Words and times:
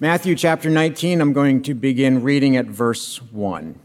Matthew 0.00 0.34
chapter 0.34 0.68
19, 0.68 1.20
I'm 1.20 1.32
going 1.32 1.62
to 1.62 1.72
begin 1.72 2.24
reading 2.24 2.56
at 2.56 2.66
verse 2.66 3.22
1. 3.22 3.78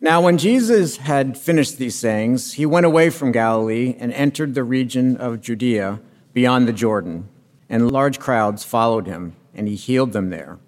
Now, 0.00 0.20
when 0.20 0.38
Jesus 0.38 0.98
had 0.98 1.36
finished 1.36 1.78
these 1.78 1.96
sayings, 1.98 2.52
he 2.52 2.64
went 2.64 2.86
away 2.86 3.10
from 3.10 3.32
Galilee 3.32 3.96
and 3.98 4.12
entered 4.12 4.54
the 4.54 4.62
region 4.62 5.16
of 5.16 5.40
Judea 5.40 5.98
beyond 6.32 6.68
the 6.68 6.72
Jordan, 6.72 7.28
and 7.68 7.90
large 7.90 8.20
crowds 8.20 8.62
followed 8.62 9.08
him, 9.08 9.34
and 9.52 9.66
he 9.66 9.74
healed 9.74 10.12
them 10.12 10.30
there. 10.30 10.60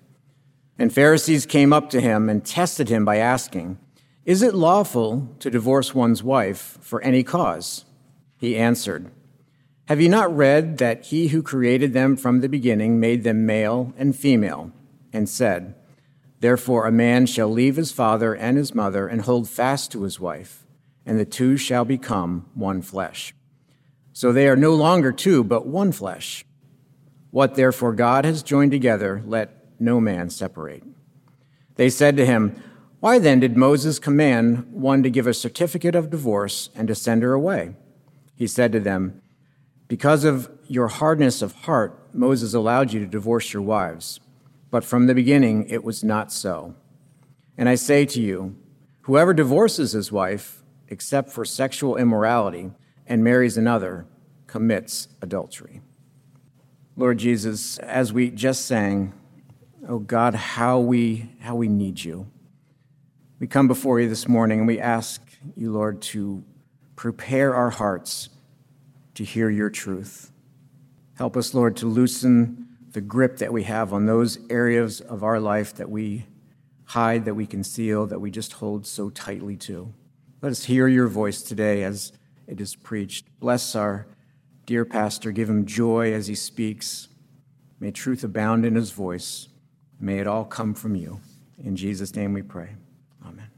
And 0.77 0.93
Pharisees 0.93 1.47
came 1.47 1.73
up 1.73 1.89
to 1.91 2.01
him 2.01 2.29
and 2.29 2.45
tested 2.45 2.89
him 2.89 3.05
by 3.05 3.19
asking, 3.19 3.79
Is 4.25 4.43
it 4.43 4.57
lawful 4.57 5.29
to 5.39 5.51
divorce 5.51 5.95
one's 5.95 6.25
wife 6.25 6.79
for 6.81 7.01
any 7.03 7.23
cause? 7.23 7.85
He 8.39 8.57
answered, 8.57 9.13
Have 9.89 10.02
you 10.02 10.11
not 10.11 10.36
read 10.36 10.77
that 10.79 11.07
he 11.07 11.29
who 11.29 11.43
created 11.43 11.95
them 11.95 12.14
from 12.14 12.43
the 12.43 12.48
beginning 12.50 13.00
made 13.00 13.25
them 13.25 13.46
male 13.46 13.95
and 13.96 14.14
female, 14.14 14.70
and 15.14 15.27
said, 15.27 15.75
Therefore, 16.41 16.87
a 16.87 16.92
man 16.92 17.24
shall 17.24 17.48
leave 17.48 17.77
his 17.77 17.91
father 17.91 18.34
and 18.34 18.59
his 18.59 18.74
mother 18.74 19.09
and 19.09 19.23
hold 19.23 19.48
fast 19.48 19.91
to 19.93 20.02
his 20.02 20.20
wife, 20.20 20.66
and 21.06 21.19
the 21.19 21.24
two 21.24 21.56
shall 21.56 21.87
become 21.87 22.45
one 22.52 22.82
flesh. 22.82 23.34
So 24.12 24.30
they 24.30 24.46
are 24.46 24.56
no 24.56 24.74
longer 24.74 25.10
two, 25.10 25.43
but 25.43 25.66
one 25.66 25.93
flesh. 25.93 26.45
What 27.30 27.55
therefore 27.55 27.95
God 27.95 28.27
has 28.27 28.43
joined 28.43 28.73
together, 28.73 29.23
let 29.24 29.80
no 29.80 30.02
man 30.02 30.29
separate. 30.29 30.84
They 31.77 31.88
said 31.88 32.15
to 32.18 32.27
him, 32.27 32.62
Why 33.01 33.18
then 33.18 33.41
did 33.41 33.57
Moses 33.57 33.98
command 33.98 34.70
one 34.70 35.02
to 35.02 35.09
give 35.09 35.27
a 35.27 35.32
certificate 35.32 35.95
of 35.95 36.10
divorce 36.10 36.68
and 36.74 36.88
to 36.88 36.95
send 36.95 37.23
her 37.23 37.32
away? 37.32 37.74
He 38.34 38.46
said 38.46 38.70
to 38.73 38.80
them, 38.80 39.23
Because 39.88 40.24
of 40.24 40.51
your 40.66 40.88
hardness 40.88 41.41
of 41.41 41.52
heart, 41.52 41.98
Moses 42.15 42.52
allowed 42.52 42.92
you 42.92 43.01
to 43.01 43.06
divorce 43.06 43.52
your 43.55 43.62
wives. 43.62 44.20
But 44.70 44.84
from 44.84 45.06
the 45.06 45.15
beginning, 45.15 45.66
it 45.69 45.83
was 45.83 46.05
not 46.05 46.30
so. 46.30 46.74
And 47.56 47.69
I 47.69 47.74
say 47.74 48.04
to 48.04 48.21
you, 48.21 48.54
whoever 49.02 49.32
divorces 49.32 49.93
his 49.93 50.13
wife, 50.13 50.63
except 50.88 51.30
for 51.30 51.45
sexual 51.45 51.96
immorality, 51.96 52.71
and 53.07 53.24
marries 53.24 53.57
another, 53.57 54.07
commits 54.46 55.09
adultery. 55.23 55.80
Lord 56.96 57.18
Jesus, 57.18 57.79
as 57.79 58.13
we 58.13 58.30
just 58.30 58.66
sang, 58.66 59.15
oh 59.88 59.98
God, 59.98 60.35
how 60.35 60.79
we, 60.80 61.30
how 61.41 61.54
we 61.54 61.68
need 61.68 62.04
you. 62.04 62.26
We 63.38 63.46
come 63.46 63.68
before 63.68 64.00
you 64.00 64.09
this 64.09 64.28
morning 64.28 64.59
and 64.59 64.69
we 64.69 64.81
ask 64.81 65.22
you, 65.56 65.72
Lord, 65.72 66.03
to 66.03 66.44
prepare 66.97 67.54
our 67.54 67.70
hearts 67.70 68.28
to 69.19 69.25
hear 69.25 69.50
your 69.50 69.69
truth. 69.69 70.31
Help 71.16 71.37
us, 71.37 71.53
Lord, 71.53 71.77
to 71.78 71.87
loosen 71.87 72.69
the 72.93 73.00
grip 73.00 73.38
that 73.38 73.53
we 73.53 73.65
have 73.65 73.93
on 73.93 74.06
those 74.06 74.38
areas 74.49 75.00
of 75.00 75.25
our 75.25 75.41
life 75.41 75.75
that 75.75 75.91
we 75.91 76.27
hide, 76.84 77.25
that 77.25 77.34
we 77.34 77.44
conceal, 77.44 78.06
that 78.06 78.21
we 78.21 78.31
just 78.31 78.53
hold 78.53 78.87
so 78.87 79.10
tightly 79.10 79.56
to. 79.56 79.93
Let 80.41 80.53
us 80.53 80.66
hear 80.66 80.87
your 80.87 81.09
voice 81.09 81.43
today 81.43 81.83
as 81.83 82.12
it 82.47 82.60
is 82.60 82.77
preached. 82.77 83.27
Bless 83.41 83.75
our 83.75 84.06
dear 84.66 84.84
pastor. 84.84 85.32
Give 85.32 85.50
him 85.50 85.66
joy 85.66 86.12
as 86.12 86.28
he 86.28 86.37
speaks. 86.37 87.09
May 87.81 87.91
truth 87.91 88.22
abound 88.22 88.65
in 88.65 88.77
his 88.77 88.93
voice. 88.93 89.49
May 89.99 90.21
it 90.21 90.28
all 90.28 90.44
come 90.44 90.75
from 90.75 90.94
you. 90.94 91.19
In 91.59 91.75
Jesus' 91.75 92.15
name 92.15 92.34
we 92.34 92.43
pray. 92.43 92.77
Amen. 93.27 93.50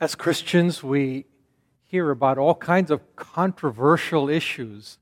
As 0.00 0.14
Christians, 0.14 0.80
we 0.80 1.26
hear 1.86 2.10
about 2.10 2.38
all 2.38 2.54
kinds 2.54 2.90
of 2.90 3.16
controversial 3.16 4.28
issues, 4.28 4.98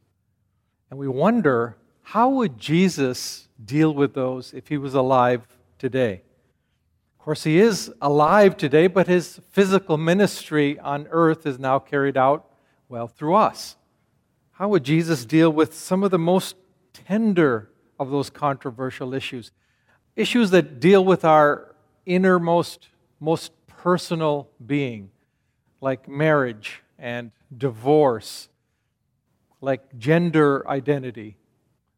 and 0.91 0.99
we 0.99 1.09
wonder 1.09 1.77
how 2.03 2.29
would 2.29 2.59
Jesus 2.59 3.49
deal 3.65 3.95
with 3.95 4.15
those 4.15 4.53
if 4.53 4.69
he 4.69 4.77
was 4.77 4.95
alive 4.95 5.47
today? 5.79 6.23
Of 7.19 7.25
course, 7.25 7.45
he 7.45 7.59
is 7.59 7.91
alive 8.03 8.57
today, 8.59 8.87
but 8.87 9.07
his 9.07 9.41
physical 9.51 9.97
ministry 9.97 10.79
on 10.79 11.09
earth 11.11 11.47
is 11.47 11.59
now 11.59 11.79
carried 11.79 12.19
out, 12.19 12.45
well, 12.91 13.09
through 13.09 13.35
us. 13.35 13.77
How 14.53 14.69
would 14.69 14.85
Jesus 14.85 15.25
deal 15.25 15.51
with 15.51 15.75
some 15.75 16.05
of 16.05 16.11
the 16.11 16.19
most 16.19 16.57
tender 16.93 17.71
of 17.99 18.11
those 18.11 18.29
controversial 18.29 19.15
issues? 19.15 19.51
Issues 20.17 20.51
that 20.51 20.81
deal 20.81 21.03
with 21.03 21.25
our 21.25 21.75
innermost, 22.05 22.89
most 23.21 23.53
personal 23.67 24.51
being, 24.65 25.11
like 25.85 26.09
marriage 26.09 26.83
and 26.99 27.31
divorce, 27.57 28.49
like 29.61 29.83
gender 29.99 30.67
identity, 30.67 31.37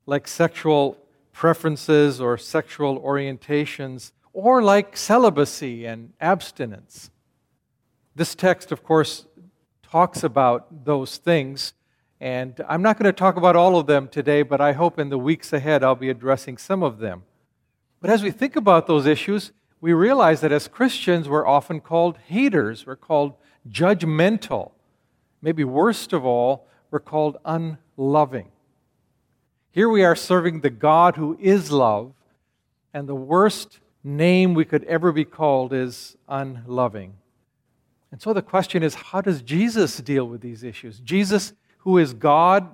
like 0.07 0.27
sexual 0.27 0.99
preferences 1.33 2.21
or 2.21 2.37
sexual 2.37 3.01
orientations, 3.01 4.11
or 4.33 4.61
like 4.61 4.97
celibacy 4.97 5.87
and 5.87 6.13
abstinence. 6.21 7.11
This 8.17 8.35
text, 8.35 8.73
of 8.73 8.83
course, 8.83 9.27
talks 9.85 10.25
about 10.25 10.85
those 10.85 11.19
things, 11.19 11.73
and 12.21 12.61
I'm 12.69 12.83
not 12.83 12.99
going 12.99 13.07
to 13.07 13.13
talk 13.13 13.37
about 13.37 13.55
all 13.55 13.79
of 13.79 13.87
them 13.87 14.09
today, 14.09 14.43
but 14.43 14.61
I 14.61 14.73
hope 14.73 14.99
in 14.99 15.11
the 15.11 15.19
weeks 15.19 15.53
ahead 15.53 15.85
I'll 15.85 15.95
be 15.95 16.11
addressing 16.11 16.59
some 16.59 16.83
of 16.83 16.99
them. 16.99 17.23
But 18.01 18.11
as 18.11 18.25
we 18.25 18.33
think 18.33 18.57
about 18.57 18.89
those 18.89 19.07
issues, 19.07 19.53
we 19.81 19.93
realize 19.93 20.41
that 20.41 20.51
as 20.51 20.67
Christians, 20.67 21.29
we're 21.29 21.47
often 21.47 21.81
called 21.81 22.19
haters, 22.27 22.85
we're 22.85 22.97
called 22.97 23.35
judgmental. 23.71 24.73
Maybe 25.43 25.65
worst 25.65 26.13
of 26.13 26.25
all, 26.25 26.67
we're 26.91 27.01
called 27.01 27.37
unloving. 27.45 28.51
Here 29.71 29.89
we 29.89 30.05
are 30.05 30.17
serving 30.17 30.61
the 30.61 30.71
God 30.71 31.17
who 31.17 31.37
is 31.41 31.71
love, 31.71 32.13
and 32.95 33.09
the 33.09 33.15
worst 33.15 33.81
name 34.03 34.55
we 34.55 34.65
could 34.65 34.85
ever 34.85 35.13
be 35.13 35.25
called 35.25 35.73
is 35.73 36.17
unloving. 36.29 37.15
And 38.11 38.23
so 38.23 38.33
the 38.33 38.43
question 38.43 38.83
is 38.83 38.95
how 38.95 39.21
does 39.21 39.43
Jesus 39.43 39.99
deal 39.99 40.27
with 40.27 40.41
these 40.41 40.63
issues? 40.63 41.01
Jesus, 41.01 41.53
who 41.79 41.99
is 41.99 42.15
God 42.15 42.69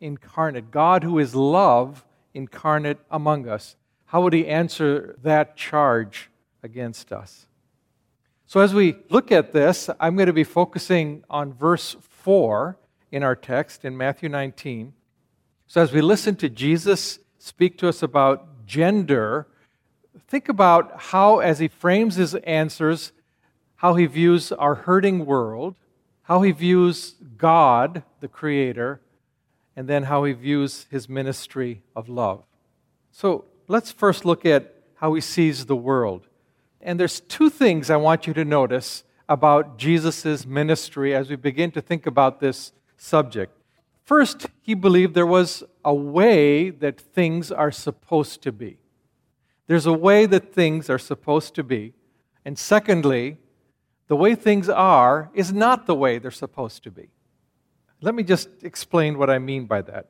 incarnate, 0.00 0.70
God 0.70 1.04
who 1.04 1.18
is 1.18 1.34
love 1.34 2.04
incarnate 2.34 2.98
among 3.10 3.48
us, 3.48 3.76
how 4.06 4.22
would 4.22 4.32
he 4.32 4.46
answer 4.46 5.16
that 5.22 5.56
charge 5.56 6.30
against 6.62 7.12
us? 7.12 7.47
So, 8.48 8.60
as 8.60 8.72
we 8.72 8.96
look 9.10 9.30
at 9.30 9.52
this, 9.52 9.90
I'm 10.00 10.16
going 10.16 10.28
to 10.28 10.32
be 10.32 10.42
focusing 10.42 11.22
on 11.28 11.52
verse 11.52 11.96
4 12.00 12.78
in 13.12 13.22
our 13.22 13.36
text 13.36 13.84
in 13.84 13.94
Matthew 13.94 14.30
19. 14.30 14.94
So, 15.66 15.82
as 15.82 15.92
we 15.92 16.00
listen 16.00 16.34
to 16.36 16.48
Jesus 16.48 17.18
speak 17.36 17.76
to 17.76 17.88
us 17.88 18.02
about 18.02 18.64
gender, 18.64 19.48
think 20.28 20.48
about 20.48 20.98
how, 20.98 21.40
as 21.40 21.58
he 21.58 21.68
frames 21.68 22.14
his 22.14 22.36
answers, 22.36 23.12
how 23.76 23.96
he 23.96 24.06
views 24.06 24.50
our 24.50 24.76
hurting 24.76 25.26
world, 25.26 25.74
how 26.22 26.40
he 26.40 26.50
views 26.50 27.16
God, 27.36 28.02
the 28.20 28.28
Creator, 28.28 29.02
and 29.76 29.86
then 29.86 30.04
how 30.04 30.24
he 30.24 30.32
views 30.32 30.86
his 30.90 31.06
ministry 31.06 31.82
of 31.94 32.08
love. 32.08 32.44
So, 33.12 33.44
let's 33.66 33.92
first 33.92 34.24
look 34.24 34.46
at 34.46 34.74
how 34.94 35.12
he 35.12 35.20
sees 35.20 35.66
the 35.66 35.76
world. 35.76 36.27
And 36.80 36.98
there's 36.98 37.20
two 37.20 37.50
things 37.50 37.90
I 37.90 37.96
want 37.96 38.26
you 38.26 38.34
to 38.34 38.44
notice 38.44 39.04
about 39.28 39.78
Jesus' 39.78 40.46
ministry 40.46 41.14
as 41.14 41.28
we 41.28 41.36
begin 41.36 41.70
to 41.72 41.80
think 41.80 42.06
about 42.06 42.40
this 42.40 42.72
subject. 42.96 43.54
First, 44.04 44.46
he 44.62 44.74
believed 44.74 45.14
there 45.14 45.26
was 45.26 45.64
a 45.84 45.94
way 45.94 46.70
that 46.70 46.98
things 46.98 47.52
are 47.52 47.70
supposed 47.70 48.42
to 48.42 48.52
be. 48.52 48.78
There's 49.66 49.86
a 49.86 49.92
way 49.92 50.24
that 50.26 50.54
things 50.54 50.88
are 50.88 50.98
supposed 50.98 51.54
to 51.56 51.62
be. 51.62 51.92
And 52.44 52.58
secondly, 52.58 53.36
the 54.06 54.16
way 54.16 54.34
things 54.34 54.70
are 54.70 55.30
is 55.34 55.52
not 55.52 55.86
the 55.86 55.94
way 55.94 56.18
they're 56.18 56.30
supposed 56.30 56.82
to 56.84 56.90
be. 56.90 57.10
Let 58.00 58.14
me 58.14 58.22
just 58.22 58.48
explain 58.62 59.18
what 59.18 59.28
I 59.28 59.38
mean 59.38 59.66
by 59.66 59.82
that. 59.82 60.08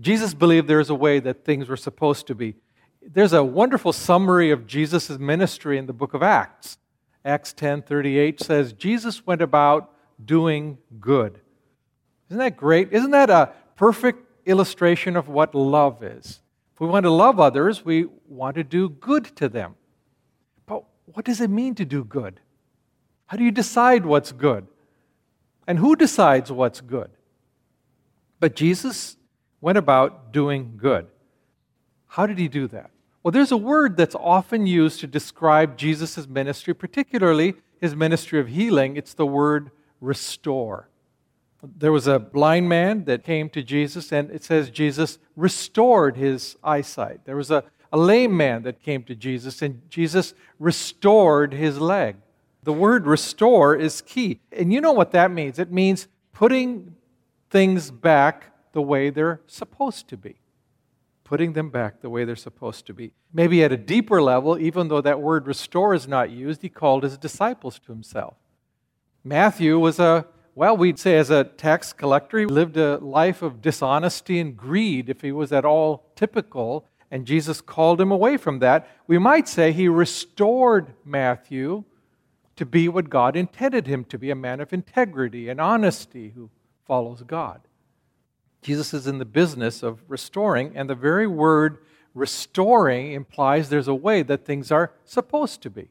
Jesus 0.00 0.32
believed 0.32 0.66
there's 0.66 0.88
a 0.88 0.94
way 0.94 1.20
that 1.20 1.44
things 1.44 1.68
were 1.68 1.76
supposed 1.76 2.26
to 2.28 2.34
be. 2.34 2.54
There's 3.02 3.32
a 3.32 3.44
wonderful 3.44 3.92
summary 3.92 4.50
of 4.50 4.66
Jesus' 4.66 5.10
ministry 5.10 5.78
in 5.78 5.86
the 5.86 5.92
book 5.92 6.14
of 6.14 6.22
Acts. 6.22 6.78
Acts 7.24 7.52
10:38 7.52 8.40
says 8.40 8.72
Jesus 8.72 9.26
went 9.26 9.42
about 9.42 9.90
doing 10.24 10.78
good 11.00 11.40
isn't 12.30 12.38
that 12.38 12.56
great? 12.56 12.92
Isn't 12.92 13.10
that 13.10 13.28
a 13.28 13.52
perfect 13.74 14.24
illustration 14.46 15.16
of 15.16 15.28
what 15.28 15.52
love 15.52 16.04
is? 16.04 16.40
If 16.74 16.80
we 16.80 16.86
want 16.86 17.02
to 17.02 17.10
love 17.10 17.40
others, 17.40 17.84
we 17.84 18.06
want 18.28 18.54
to 18.54 18.62
do 18.62 18.88
good 18.88 19.24
to 19.36 19.48
them. 19.48 19.74
But 20.64 20.84
what 21.06 21.24
does 21.24 21.40
it 21.40 21.50
mean 21.50 21.74
to 21.74 21.84
do 21.84 22.04
good? 22.04 22.38
How 23.26 23.36
do 23.36 23.42
you 23.42 23.50
decide 23.50 24.06
what's 24.06 24.30
good? 24.30 24.68
And 25.66 25.80
who 25.80 25.96
decides 25.96 26.52
what's 26.52 26.80
good? 26.80 27.10
But 28.38 28.54
Jesus 28.54 29.16
went 29.60 29.76
about 29.76 30.32
doing 30.32 30.74
good. 30.76 31.08
How 32.10 32.26
did 32.26 32.38
he 32.38 32.48
do 32.48 32.66
that? 32.68 32.90
Well, 33.22 33.30
there's 33.30 33.52
a 33.52 33.56
word 33.56 33.96
that's 33.96 34.16
often 34.16 34.66
used 34.66 34.98
to 35.00 35.06
describe 35.06 35.76
Jesus' 35.76 36.26
ministry, 36.26 36.74
particularly 36.74 37.54
his 37.80 37.94
ministry 37.94 38.40
of 38.40 38.48
healing. 38.48 38.96
It's 38.96 39.14
the 39.14 39.26
word 39.26 39.70
restore. 40.00 40.88
There 41.62 41.92
was 41.92 42.08
a 42.08 42.18
blind 42.18 42.68
man 42.68 43.04
that 43.04 43.22
came 43.22 43.48
to 43.50 43.62
Jesus, 43.62 44.10
and 44.10 44.28
it 44.32 44.42
says 44.42 44.70
Jesus 44.70 45.18
restored 45.36 46.16
his 46.16 46.56
eyesight. 46.64 47.20
There 47.26 47.36
was 47.36 47.52
a, 47.52 47.62
a 47.92 47.98
lame 47.98 48.36
man 48.36 48.64
that 48.64 48.82
came 48.82 49.04
to 49.04 49.14
Jesus, 49.14 49.62
and 49.62 49.82
Jesus 49.88 50.34
restored 50.58 51.54
his 51.54 51.78
leg. 51.78 52.16
The 52.64 52.72
word 52.72 53.06
restore 53.06 53.76
is 53.76 54.00
key. 54.00 54.40
And 54.50 54.72
you 54.72 54.80
know 54.80 54.92
what 54.92 55.12
that 55.12 55.30
means? 55.30 55.60
It 55.60 55.70
means 55.70 56.08
putting 56.32 56.96
things 57.50 57.92
back 57.92 58.46
the 58.72 58.82
way 58.82 59.10
they're 59.10 59.42
supposed 59.46 60.08
to 60.08 60.16
be. 60.16 60.39
Putting 61.30 61.52
them 61.52 61.70
back 61.70 62.00
the 62.00 62.10
way 62.10 62.24
they're 62.24 62.34
supposed 62.34 62.88
to 62.88 62.92
be. 62.92 63.12
Maybe 63.32 63.62
at 63.62 63.70
a 63.70 63.76
deeper 63.76 64.20
level, 64.20 64.58
even 64.58 64.88
though 64.88 65.00
that 65.00 65.20
word 65.20 65.46
restore 65.46 65.94
is 65.94 66.08
not 66.08 66.30
used, 66.30 66.60
he 66.60 66.68
called 66.68 67.04
his 67.04 67.16
disciples 67.16 67.78
to 67.78 67.92
himself. 67.92 68.34
Matthew 69.22 69.78
was 69.78 70.00
a, 70.00 70.26
well, 70.56 70.76
we'd 70.76 70.98
say 70.98 71.16
as 71.18 71.30
a 71.30 71.44
tax 71.44 71.92
collector, 71.92 72.40
he 72.40 72.46
lived 72.46 72.76
a 72.76 72.96
life 72.96 73.42
of 73.42 73.62
dishonesty 73.62 74.40
and 74.40 74.56
greed 74.56 75.08
if 75.08 75.20
he 75.20 75.30
was 75.30 75.52
at 75.52 75.64
all 75.64 76.10
typical, 76.16 76.84
and 77.12 77.26
Jesus 77.26 77.60
called 77.60 78.00
him 78.00 78.10
away 78.10 78.36
from 78.36 78.58
that. 78.58 78.88
We 79.06 79.18
might 79.18 79.46
say 79.46 79.70
he 79.70 79.86
restored 79.86 80.94
Matthew 81.04 81.84
to 82.56 82.66
be 82.66 82.88
what 82.88 83.08
God 83.08 83.36
intended 83.36 83.86
him 83.86 84.04
to 84.06 84.18
be 84.18 84.32
a 84.32 84.34
man 84.34 84.58
of 84.58 84.72
integrity 84.72 85.48
and 85.48 85.60
honesty 85.60 86.32
who 86.34 86.50
follows 86.88 87.22
God. 87.24 87.60
Jesus 88.62 88.92
is 88.92 89.06
in 89.06 89.18
the 89.18 89.24
business 89.24 89.82
of 89.82 90.00
restoring, 90.08 90.72
and 90.76 90.88
the 90.88 90.94
very 90.94 91.26
word 91.26 91.78
restoring 92.14 93.12
implies 93.12 93.68
there's 93.68 93.88
a 93.88 93.94
way 93.94 94.22
that 94.22 94.44
things 94.44 94.70
are 94.70 94.92
supposed 95.04 95.62
to 95.62 95.70
be. 95.70 95.88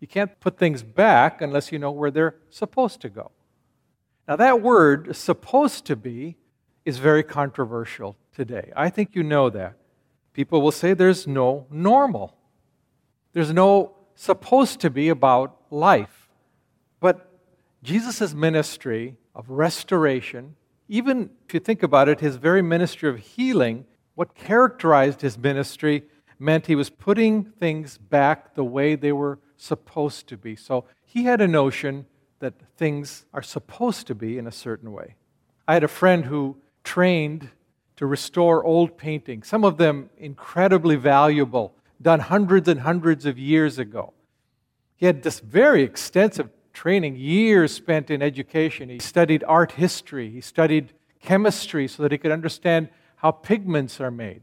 You 0.00 0.06
can't 0.06 0.38
put 0.40 0.58
things 0.58 0.82
back 0.82 1.40
unless 1.40 1.72
you 1.72 1.78
know 1.78 1.90
where 1.90 2.10
they're 2.10 2.36
supposed 2.50 3.00
to 3.02 3.08
go. 3.08 3.30
Now, 4.28 4.36
that 4.36 4.60
word, 4.60 5.14
supposed 5.14 5.84
to 5.86 5.96
be, 5.96 6.36
is 6.84 6.98
very 6.98 7.22
controversial 7.22 8.16
today. 8.34 8.72
I 8.76 8.90
think 8.90 9.14
you 9.14 9.22
know 9.22 9.50
that. 9.50 9.74
People 10.32 10.60
will 10.60 10.72
say 10.72 10.92
there's 10.92 11.26
no 11.26 11.66
normal, 11.70 12.36
there's 13.32 13.52
no 13.52 13.96
supposed 14.14 14.80
to 14.80 14.90
be 14.90 15.08
about 15.08 15.56
life. 15.70 16.28
But 17.00 17.30
Jesus' 17.82 18.34
ministry 18.34 19.16
of 19.34 19.48
restoration, 19.50 20.56
even 20.88 21.30
if 21.46 21.54
you 21.54 21.60
think 21.60 21.82
about 21.82 22.08
it, 22.08 22.20
his 22.20 22.36
very 22.36 22.62
ministry 22.62 23.08
of 23.08 23.18
healing, 23.18 23.84
what 24.14 24.34
characterized 24.34 25.20
his 25.20 25.36
ministry 25.36 26.04
meant 26.38 26.66
he 26.66 26.74
was 26.74 26.90
putting 26.90 27.44
things 27.44 27.98
back 27.98 28.54
the 28.54 28.64
way 28.64 28.94
they 28.94 29.12
were 29.12 29.38
supposed 29.56 30.28
to 30.28 30.36
be. 30.36 30.54
So 30.54 30.84
he 31.04 31.24
had 31.24 31.40
a 31.40 31.48
notion 31.48 32.06
that 32.38 32.54
things 32.76 33.24
are 33.32 33.42
supposed 33.42 34.06
to 34.06 34.14
be 34.14 34.38
in 34.38 34.46
a 34.46 34.52
certain 34.52 34.92
way. 34.92 35.14
I 35.66 35.74
had 35.74 35.84
a 35.84 35.88
friend 35.88 36.24
who 36.26 36.58
trained 36.84 37.48
to 37.96 38.06
restore 38.06 38.62
old 38.62 38.98
paintings, 38.98 39.48
some 39.48 39.64
of 39.64 39.78
them 39.78 40.10
incredibly 40.18 40.96
valuable, 40.96 41.74
done 42.00 42.20
hundreds 42.20 42.68
and 42.68 42.80
hundreds 42.80 43.24
of 43.24 43.38
years 43.38 43.78
ago. 43.78 44.12
He 44.96 45.06
had 45.06 45.22
this 45.22 45.40
very 45.40 45.82
extensive 45.82 46.50
training, 46.76 47.16
years 47.16 47.72
spent 47.72 48.10
in 48.10 48.22
education. 48.22 48.90
He 48.90 48.98
studied 48.98 49.42
art 49.48 49.72
history, 49.72 50.30
he 50.30 50.42
studied 50.42 50.92
chemistry 51.20 51.88
so 51.88 52.02
that 52.02 52.12
he 52.12 52.18
could 52.18 52.30
understand 52.30 52.90
how 53.16 53.30
pigments 53.30 53.98
are 53.98 54.10
made. 54.10 54.42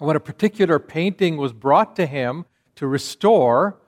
And 0.00 0.08
when 0.08 0.16
a 0.16 0.20
particular 0.20 0.80
painting 0.80 1.36
was 1.36 1.52
brought 1.52 1.94
to 1.96 2.06
him 2.06 2.44
to 2.74 2.88
restore, 2.88 3.78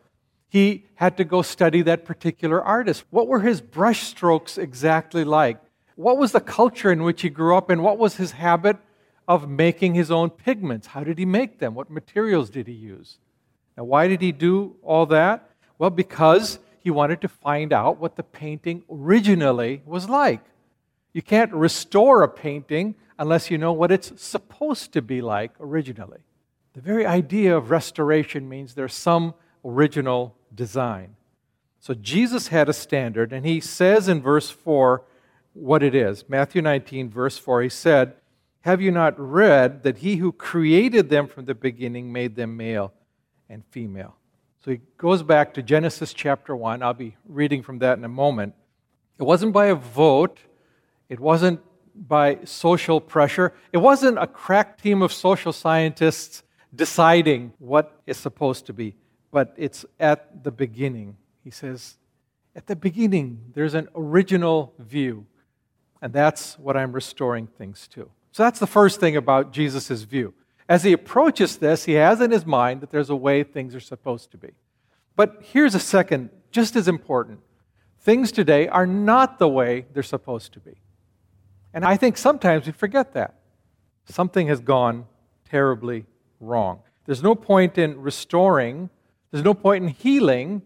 he 0.48 0.86
had 0.94 1.16
to 1.16 1.24
go 1.24 1.42
study 1.42 1.82
that 1.82 2.04
particular 2.04 2.62
artist. 2.62 3.04
What 3.10 3.26
were 3.26 3.40
his 3.40 3.60
brushstrokes 3.60 4.56
exactly 4.56 5.24
like? 5.24 5.60
What 5.96 6.18
was 6.18 6.30
the 6.30 6.40
culture 6.40 6.92
in 6.92 7.02
which 7.02 7.22
he 7.22 7.28
grew 7.28 7.56
up 7.56 7.68
and 7.68 7.82
what 7.82 7.98
was 7.98 8.14
his 8.14 8.30
habit 8.30 8.76
of 9.26 9.48
making 9.48 9.94
his 9.94 10.12
own 10.12 10.30
pigments? 10.30 10.86
How 10.86 11.02
did 11.02 11.18
he 11.18 11.24
make 11.24 11.58
them? 11.58 11.74
What 11.74 11.90
materials 11.90 12.48
did 12.48 12.68
he 12.68 12.74
use? 12.74 13.18
Now, 13.76 13.84
why 13.84 14.06
did 14.06 14.22
he 14.22 14.30
do 14.30 14.76
all 14.82 15.06
that? 15.06 15.50
Well, 15.78 15.90
because 15.90 16.60
he 16.86 16.90
wanted 16.92 17.20
to 17.20 17.26
find 17.26 17.72
out 17.72 17.98
what 17.98 18.14
the 18.14 18.22
painting 18.22 18.84
originally 18.88 19.82
was 19.84 20.08
like. 20.08 20.40
You 21.12 21.20
can't 21.20 21.52
restore 21.52 22.22
a 22.22 22.28
painting 22.28 22.94
unless 23.18 23.50
you 23.50 23.58
know 23.58 23.72
what 23.72 23.90
it's 23.90 24.12
supposed 24.22 24.92
to 24.92 25.02
be 25.02 25.20
like 25.20 25.50
originally. 25.58 26.20
The 26.74 26.80
very 26.80 27.04
idea 27.04 27.56
of 27.56 27.72
restoration 27.72 28.48
means 28.48 28.74
there's 28.74 28.94
some 28.94 29.34
original 29.64 30.36
design. 30.54 31.16
So 31.80 31.92
Jesus 31.92 32.46
had 32.46 32.68
a 32.68 32.72
standard, 32.72 33.32
and 33.32 33.44
he 33.44 33.58
says 33.58 34.06
in 34.06 34.22
verse 34.22 34.48
4 34.48 35.02
what 35.54 35.82
it 35.82 35.92
is. 35.92 36.28
Matthew 36.28 36.62
19, 36.62 37.10
verse 37.10 37.36
4, 37.36 37.62
he 37.62 37.68
said, 37.68 38.14
Have 38.60 38.80
you 38.80 38.92
not 38.92 39.18
read 39.18 39.82
that 39.82 39.98
he 39.98 40.18
who 40.18 40.30
created 40.30 41.08
them 41.08 41.26
from 41.26 41.46
the 41.46 41.54
beginning 41.56 42.12
made 42.12 42.36
them 42.36 42.56
male 42.56 42.92
and 43.48 43.64
female? 43.72 44.18
So 44.66 44.72
he 44.72 44.80
goes 44.98 45.22
back 45.22 45.54
to 45.54 45.62
Genesis 45.62 46.12
chapter 46.12 46.56
1. 46.56 46.82
I'll 46.82 46.92
be 46.92 47.14
reading 47.28 47.62
from 47.62 47.78
that 47.78 47.98
in 47.98 48.04
a 48.04 48.08
moment. 48.08 48.52
It 49.16 49.22
wasn't 49.22 49.52
by 49.52 49.66
a 49.66 49.76
vote, 49.76 50.40
it 51.08 51.20
wasn't 51.20 51.60
by 51.94 52.38
social 52.42 53.00
pressure, 53.00 53.52
it 53.72 53.78
wasn't 53.78 54.18
a 54.18 54.26
crack 54.26 54.82
team 54.82 55.02
of 55.02 55.12
social 55.12 55.52
scientists 55.52 56.42
deciding 56.74 57.52
what 57.60 58.00
is 58.08 58.16
supposed 58.16 58.66
to 58.66 58.72
be, 58.72 58.96
but 59.30 59.54
it's 59.56 59.86
at 60.00 60.42
the 60.42 60.50
beginning. 60.50 61.16
He 61.44 61.50
says, 61.52 61.96
At 62.56 62.66
the 62.66 62.74
beginning, 62.74 63.38
there's 63.54 63.74
an 63.74 63.86
original 63.94 64.74
view, 64.80 65.26
and 66.02 66.12
that's 66.12 66.58
what 66.58 66.76
I'm 66.76 66.90
restoring 66.90 67.46
things 67.46 67.86
to. 67.92 68.10
So 68.32 68.42
that's 68.42 68.58
the 68.58 68.66
first 68.66 68.98
thing 68.98 69.16
about 69.16 69.52
Jesus' 69.52 70.02
view. 70.02 70.34
As 70.68 70.82
he 70.82 70.92
approaches 70.92 71.58
this, 71.58 71.84
he 71.84 71.92
has 71.94 72.20
in 72.20 72.30
his 72.30 72.44
mind 72.44 72.80
that 72.80 72.90
there's 72.90 73.10
a 73.10 73.16
way 73.16 73.42
things 73.42 73.74
are 73.74 73.80
supposed 73.80 74.30
to 74.32 74.38
be. 74.38 74.52
But 75.14 75.42
here's 75.42 75.74
a 75.74 75.80
second, 75.80 76.30
just 76.50 76.76
as 76.76 76.88
important. 76.88 77.40
Things 78.00 78.32
today 78.32 78.68
are 78.68 78.86
not 78.86 79.38
the 79.38 79.48
way 79.48 79.86
they're 79.92 80.02
supposed 80.02 80.52
to 80.54 80.60
be. 80.60 80.76
And 81.72 81.84
I 81.84 81.96
think 81.96 82.16
sometimes 82.16 82.66
we 82.66 82.72
forget 82.72 83.14
that. 83.14 83.34
Something 84.06 84.48
has 84.48 84.60
gone 84.60 85.06
terribly 85.48 86.06
wrong. 86.40 86.80
There's 87.04 87.22
no 87.22 87.34
point 87.34 87.78
in 87.78 88.00
restoring, 88.00 88.90
there's 89.30 89.44
no 89.44 89.54
point 89.54 89.84
in 89.84 89.90
healing 89.90 90.62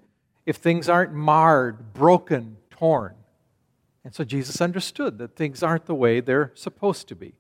if 0.47 0.57
things 0.57 0.89
aren't 0.89 1.13
marred, 1.13 1.93
broken, 1.93 2.57
torn. 2.71 3.15
And 4.05 4.15
so 4.15 4.25
Jesus 4.25 4.61
understood 4.61 5.19
that 5.19 5.37
things 5.37 5.63
aren't 5.63 5.87
the 5.87 5.95
way 5.95 6.21
they're 6.21 6.53
supposed 6.55 7.09
to 7.09 7.15
be. 7.15 7.35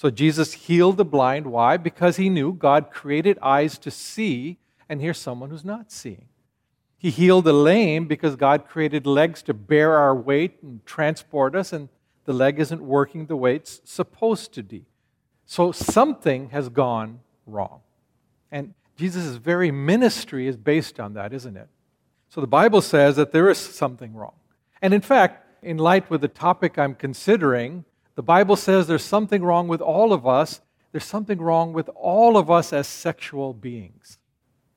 So 0.00 0.08
Jesus 0.08 0.54
healed 0.54 0.96
the 0.96 1.04
blind. 1.04 1.46
Why? 1.46 1.76
Because 1.76 2.16
he 2.16 2.30
knew 2.30 2.54
God 2.54 2.90
created 2.90 3.38
eyes 3.42 3.76
to 3.80 3.90
see, 3.90 4.56
and 4.88 4.98
here's 4.98 5.18
someone 5.18 5.50
who's 5.50 5.62
not 5.62 5.92
seeing. 5.92 6.24
He 6.96 7.10
healed 7.10 7.44
the 7.44 7.52
lame 7.52 8.06
because 8.06 8.34
God 8.34 8.66
created 8.66 9.06
legs 9.06 9.42
to 9.42 9.52
bear 9.52 9.98
our 9.98 10.14
weight 10.14 10.56
and 10.62 10.80
transport 10.86 11.54
us, 11.54 11.74
and 11.74 11.90
the 12.24 12.32
leg 12.32 12.58
isn't 12.58 12.80
working 12.80 13.26
the 13.26 13.36
way 13.36 13.54
it's 13.56 13.82
supposed 13.84 14.54
to 14.54 14.62
be. 14.62 14.86
So 15.44 15.70
something 15.70 16.48
has 16.48 16.70
gone 16.70 17.20
wrong. 17.44 17.80
And 18.50 18.72
Jesus' 18.96 19.36
very 19.36 19.70
ministry 19.70 20.48
is 20.48 20.56
based 20.56 20.98
on 20.98 21.12
that, 21.12 21.34
isn't 21.34 21.58
it? 21.58 21.68
So 22.30 22.40
the 22.40 22.46
Bible 22.46 22.80
says 22.80 23.16
that 23.16 23.32
there 23.32 23.50
is 23.50 23.58
something 23.58 24.14
wrong. 24.14 24.36
And 24.80 24.94
in 24.94 25.02
fact, 25.02 25.62
in 25.62 25.76
light 25.76 26.08
with 26.08 26.22
the 26.22 26.28
topic 26.28 26.78
I'm 26.78 26.94
considering, 26.94 27.84
the 28.20 28.24
Bible 28.24 28.56
says 28.56 28.86
there's 28.86 29.02
something 29.02 29.42
wrong 29.42 29.66
with 29.66 29.80
all 29.80 30.12
of 30.12 30.26
us. 30.26 30.60
There's 30.92 31.06
something 31.06 31.40
wrong 31.40 31.72
with 31.72 31.88
all 31.94 32.36
of 32.36 32.50
us 32.50 32.70
as 32.70 32.86
sexual 32.86 33.54
beings. 33.54 34.18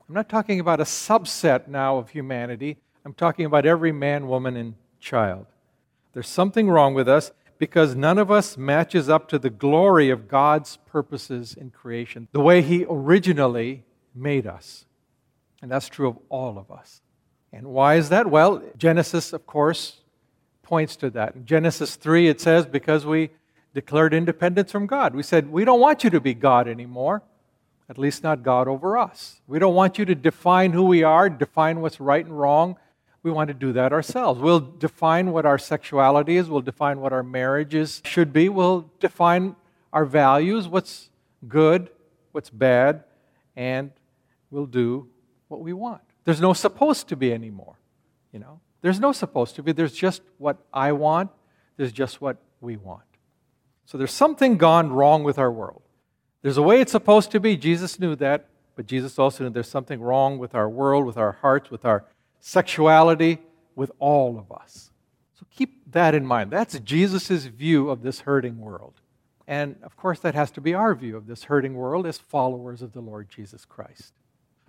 I'm 0.08 0.14
not 0.14 0.30
talking 0.30 0.60
about 0.60 0.80
a 0.80 0.84
subset 0.84 1.68
now 1.68 1.98
of 1.98 2.08
humanity. 2.08 2.78
I'm 3.04 3.12
talking 3.12 3.44
about 3.44 3.66
every 3.66 3.92
man, 3.92 4.28
woman, 4.28 4.56
and 4.56 4.76
child. 4.98 5.44
There's 6.14 6.26
something 6.26 6.70
wrong 6.70 6.94
with 6.94 7.06
us 7.06 7.32
because 7.58 7.94
none 7.94 8.16
of 8.16 8.30
us 8.30 8.56
matches 8.56 9.10
up 9.10 9.28
to 9.28 9.38
the 9.38 9.50
glory 9.50 10.08
of 10.08 10.26
God's 10.26 10.78
purposes 10.86 11.52
in 11.52 11.68
creation, 11.68 12.28
the 12.32 12.40
way 12.40 12.62
He 12.62 12.86
originally 12.88 13.84
made 14.14 14.46
us. 14.46 14.86
And 15.60 15.70
that's 15.70 15.90
true 15.90 16.08
of 16.08 16.18
all 16.30 16.56
of 16.56 16.70
us. 16.70 17.02
And 17.52 17.66
why 17.66 17.96
is 17.96 18.08
that? 18.08 18.26
Well, 18.26 18.62
Genesis, 18.78 19.34
of 19.34 19.46
course, 19.46 20.00
points 20.64 20.96
to 20.96 21.10
that. 21.10 21.36
In 21.36 21.46
Genesis 21.46 21.94
3, 21.96 22.28
it 22.28 22.40
says, 22.40 22.66
because 22.66 23.06
we 23.06 23.30
declared 23.74 24.14
independence 24.14 24.72
from 24.72 24.86
God. 24.86 25.14
We 25.14 25.22
said, 25.22 25.50
we 25.50 25.64
don't 25.64 25.80
want 25.80 26.04
you 26.04 26.10
to 26.10 26.20
be 26.20 26.34
God 26.34 26.66
anymore, 26.68 27.22
at 27.88 27.98
least 27.98 28.22
not 28.22 28.42
God 28.42 28.66
over 28.66 28.96
us. 28.96 29.40
We 29.46 29.58
don't 29.58 29.74
want 29.74 29.98
you 29.98 30.04
to 30.06 30.14
define 30.14 30.72
who 30.72 30.84
we 30.84 31.02
are, 31.02 31.28
define 31.28 31.80
what's 31.80 32.00
right 32.00 32.24
and 32.24 32.38
wrong. 32.38 32.76
We 33.22 33.30
want 33.30 33.48
to 33.48 33.54
do 33.54 33.72
that 33.72 33.92
ourselves. 33.92 34.40
We'll 34.40 34.60
define 34.60 35.32
what 35.32 35.44
our 35.46 35.58
sexuality 35.58 36.36
is, 36.36 36.48
we'll 36.48 36.60
define 36.60 37.00
what 37.00 37.12
our 37.12 37.22
marriages 37.22 38.00
should 38.04 38.32
be, 38.32 38.48
we'll 38.48 38.90
define 39.00 39.56
our 39.92 40.04
values, 40.04 40.68
what's 40.68 41.10
good, 41.48 41.90
what's 42.32 42.50
bad, 42.50 43.04
and 43.56 43.90
we'll 44.50 44.66
do 44.66 45.08
what 45.48 45.60
we 45.60 45.72
want. 45.72 46.02
There's 46.24 46.40
no 46.40 46.52
supposed 46.52 47.08
to 47.08 47.16
be 47.16 47.32
anymore, 47.32 47.76
you 48.32 48.38
know. 48.38 48.60
There's 48.84 49.00
no 49.00 49.12
supposed 49.12 49.56
to 49.56 49.62
be. 49.62 49.72
There's 49.72 49.94
just 49.94 50.20
what 50.36 50.58
I 50.70 50.92
want, 50.92 51.30
there's 51.78 51.90
just 51.90 52.20
what 52.20 52.36
we 52.60 52.76
want. 52.76 53.00
So 53.86 53.96
there's 53.96 54.12
something 54.12 54.58
gone 54.58 54.92
wrong 54.92 55.24
with 55.24 55.38
our 55.38 55.50
world. 55.50 55.80
There's 56.42 56.58
a 56.58 56.62
way 56.62 56.82
it's 56.82 56.92
supposed 56.92 57.30
to 57.30 57.40
be. 57.40 57.56
Jesus 57.56 57.98
knew 57.98 58.14
that. 58.16 58.46
but 58.76 58.86
Jesus 58.86 59.18
also 59.18 59.42
knew 59.42 59.48
there's 59.48 59.70
something 59.70 60.02
wrong 60.02 60.36
with 60.36 60.54
our 60.54 60.68
world, 60.68 61.06
with 61.06 61.16
our 61.16 61.32
hearts, 61.32 61.70
with 61.70 61.86
our 61.86 62.04
sexuality, 62.40 63.38
with 63.74 63.90
all 64.00 64.38
of 64.38 64.52
us. 64.52 64.90
So 65.32 65.46
keep 65.50 65.90
that 65.92 66.14
in 66.14 66.26
mind. 66.26 66.50
That's 66.50 66.78
Jesus' 66.80 67.46
view 67.46 67.88
of 67.88 68.02
this 68.02 68.20
hurting 68.20 68.58
world. 68.58 69.00
And 69.46 69.76
of 69.82 69.96
course, 69.96 70.20
that 70.20 70.34
has 70.34 70.50
to 70.50 70.60
be 70.60 70.74
our 70.74 70.94
view 70.94 71.16
of 71.16 71.26
this 71.26 71.44
hurting 71.44 71.72
world 71.72 72.06
as 72.06 72.18
followers 72.18 72.82
of 72.82 72.92
the 72.92 73.00
Lord 73.00 73.30
Jesus 73.30 73.64
Christ. 73.64 74.12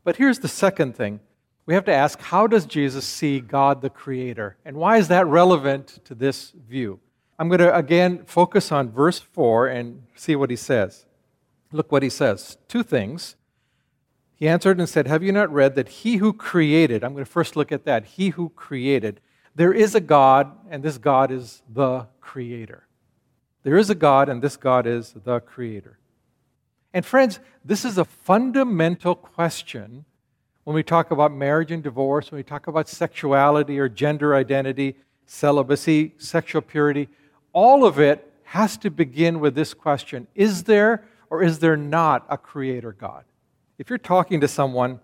But 0.06 0.16
here's 0.16 0.40
the 0.40 0.48
second 0.48 0.96
thing 0.96 1.20
we 1.66 1.74
have 1.74 1.86
to 1.86 1.94
ask 1.94 2.20
how 2.22 2.48
does 2.48 2.66
Jesus 2.66 3.06
see 3.06 3.40
God 3.40 3.82
the 3.82 3.90
Creator? 3.90 4.58
And 4.66 4.78
why 4.78 4.98
is 4.98 5.08
that 5.08 5.26
relevant 5.26 6.00
to 6.06 6.14
this 6.14 6.52
view? 6.52 7.00
I'm 7.38 7.50
going 7.50 7.60
to 7.60 7.76
again 7.76 8.24
focus 8.26 8.72
on 8.72 8.92
verse 8.92 9.20
4 9.20 9.68
and 9.68 10.04
see 10.16 10.36
what 10.36 10.50
he 10.50 10.56
says. 10.56 11.06
Look 11.72 11.92
what 11.92 12.04
he 12.04 12.10
says. 12.10 12.58
Two 12.68 12.84
things. 12.84 13.36
He 14.36 14.48
answered 14.48 14.80
and 14.80 14.88
said, 14.88 15.08
Have 15.08 15.24
you 15.24 15.32
not 15.32 15.52
read 15.52 15.76
that 15.76 15.90
he 15.90 16.18
who 16.18 16.34
created, 16.34 17.04
I'm 17.04 17.14
going 17.14 17.26
to 17.26 17.32
first 17.32 17.56
look 17.56 17.72
at 17.72 17.86
that, 17.86 18.06
he 18.06 18.30
who 18.30 18.50
created, 18.50 19.22
there 19.56 19.74
is 19.74 19.96
a 19.96 20.02
God, 20.02 20.52
and 20.70 20.84
this 20.84 20.98
God 20.98 21.32
is 21.32 21.64
the 21.74 22.08
Creator. 22.20 22.86
There 23.64 23.78
is 23.78 23.90
a 23.90 23.96
God, 23.96 24.28
and 24.28 24.42
this 24.42 24.58
God 24.58 24.86
is 24.86 25.16
the 25.24 25.40
Creator. 25.40 25.98
And 26.94 27.06
friends, 27.06 27.40
this 27.64 27.86
is 27.86 27.98
a 27.98 28.06
fundamental 28.06 29.16
question 29.16 30.06
when 30.66 30.76
we 30.76 30.84
talk 30.84 31.12
about 31.12 31.32
marriage 31.32 31.72
and 31.72 31.82
divorce, 31.82 32.32
when 32.32 32.38
we 32.38 32.44
talk 32.44 32.68
about 32.68 32.90
sexuality 32.90 33.80
or 33.80 33.88
gender 33.88 34.36
identity, 34.36 34.96
celibacy, 35.26 36.14
sexual 36.18 36.62
purity. 36.62 37.08
All 37.54 37.86
of 37.86 38.00
it 38.00 38.32
has 38.44 38.76
to 38.78 38.90
begin 38.90 39.40
with 39.40 39.56
this 39.56 39.74
question 39.74 40.28
Is 40.36 40.64
there 40.64 41.06
or 41.30 41.42
is 41.42 41.60
there 41.60 41.78
not 41.78 42.26
a 42.30 42.38
creator 42.38 42.92
God? 42.92 43.24
If 43.78 43.90
you're 43.90 44.00
talking 44.00 44.42
to 44.42 44.48
someone 44.48 45.00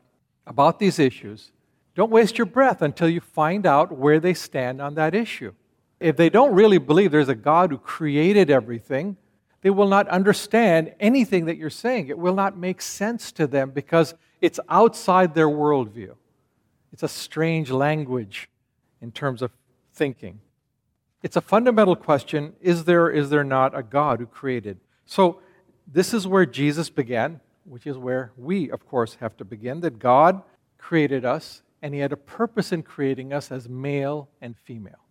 about 0.47 0.79
these 0.79 0.99
issues, 0.99 1.51
don't 1.93 2.11
waste 2.11 2.37
your 2.37 2.45
breath 2.45 2.81
until 2.81 3.09
you 3.09 3.19
find 3.19 3.65
out 3.65 3.91
where 3.91 4.19
they 4.19 4.33
stand 4.33 4.81
on 4.81 4.95
that 4.95 5.13
issue. 5.13 5.53
If 5.99 6.17
they 6.17 6.29
don't 6.29 6.55
really 6.55 6.79
believe 6.79 7.11
there's 7.11 7.29
a 7.29 7.35
God 7.35 7.69
who 7.69 7.77
created 7.77 8.49
everything, 8.49 9.17
they 9.61 9.69
will 9.69 9.87
not 9.87 10.07
understand 10.07 10.93
anything 10.99 11.45
that 11.45 11.57
you're 11.57 11.69
saying. 11.69 12.07
It 12.07 12.17
will 12.17 12.33
not 12.33 12.57
make 12.57 12.81
sense 12.81 13.31
to 13.33 13.45
them 13.45 13.69
because 13.69 14.15
it's 14.41 14.59
outside 14.67 15.33
their 15.35 15.47
worldview. 15.47 16.15
It's 16.91 17.03
a 17.03 17.07
strange 17.07 17.71
language 17.71 18.49
in 19.01 19.11
terms 19.11 19.41
of 19.41 19.51
thinking. 19.93 20.41
It's 21.23 21.35
a 21.35 21.41
fundamental 21.41 21.95
question 21.95 22.53
is 22.61 22.85
there, 22.85 23.09
is 23.09 23.29
there 23.29 23.43
not 23.43 23.77
a 23.77 23.83
God 23.83 24.19
who 24.19 24.25
created? 24.25 24.79
So, 25.05 25.39
this 25.87 26.13
is 26.13 26.25
where 26.25 26.45
Jesus 26.45 26.89
began, 26.89 27.41
which 27.65 27.85
is 27.85 27.97
where 27.97 28.31
we, 28.37 28.69
of 28.71 28.87
course, 28.87 29.17
have 29.19 29.35
to 29.37 29.45
begin 29.45 29.81
that 29.81 29.99
God 29.99 30.41
created 30.77 31.25
us 31.25 31.61
and 31.81 31.93
He 31.93 31.99
had 31.99 32.11
a 32.11 32.17
purpose 32.17 32.71
in 32.71 32.83
creating 32.83 33.33
us 33.33 33.51
as 33.51 33.67
male 33.67 34.29
and 34.41 34.55
female, 34.57 35.05